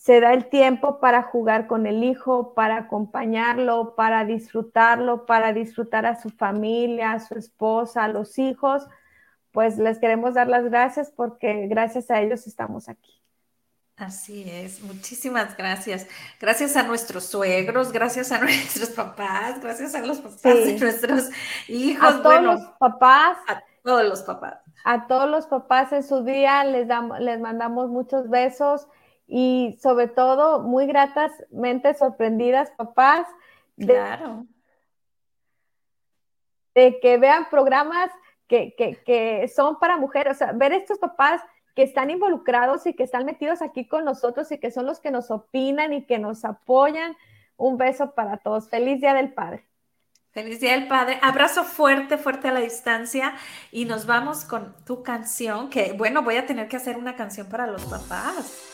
[0.05, 6.05] se da el tiempo para jugar con el hijo, para acompañarlo, para disfrutarlo, para disfrutar
[6.05, 8.87] a su familia, a su esposa, a los hijos,
[9.51, 13.19] pues les queremos dar las gracias porque gracias a ellos estamos aquí.
[13.97, 16.07] Así es, muchísimas gracias.
[16.39, 21.31] Gracias a nuestros suegros, gracias a nuestros papás, gracias a los papás de nuestros
[21.67, 22.15] hijos.
[22.17, 23.39] A todos los papás.
[23.49, 24.59] A todos los papás.
[24.85, 28.87] A todos los papás en su día les, damos, les mandamos muchos besos
[29.27, 33.27] y sobre todo muy gratas, mentes sorprendidas, papás.
[33.77, 34.47] De, claro.
[36.75, 38.11] De que vean programas
[38.47, 41.41] que, que, que son para mujeres, o sea, ver estos papás
[41.75, 45.11] que están involucrados y que están metidos aquí con nosotros y que son los que
[45.11, 47.17] nos opinan y que nos apoyan.
[47.57, 48.69] Un beso para todos.
[48.69, 49.65] Feliz Día del Padre.
[50.33, 51.19] Feliz Día del Padre.
[51.23, 53.35] Abrazo fuerte, fuerte a la distancia
[53.71, 57.49] y nos vamos con tu canción, que bueno, voy a tener que hacer una canción
[57.49, 58.74] para los papás.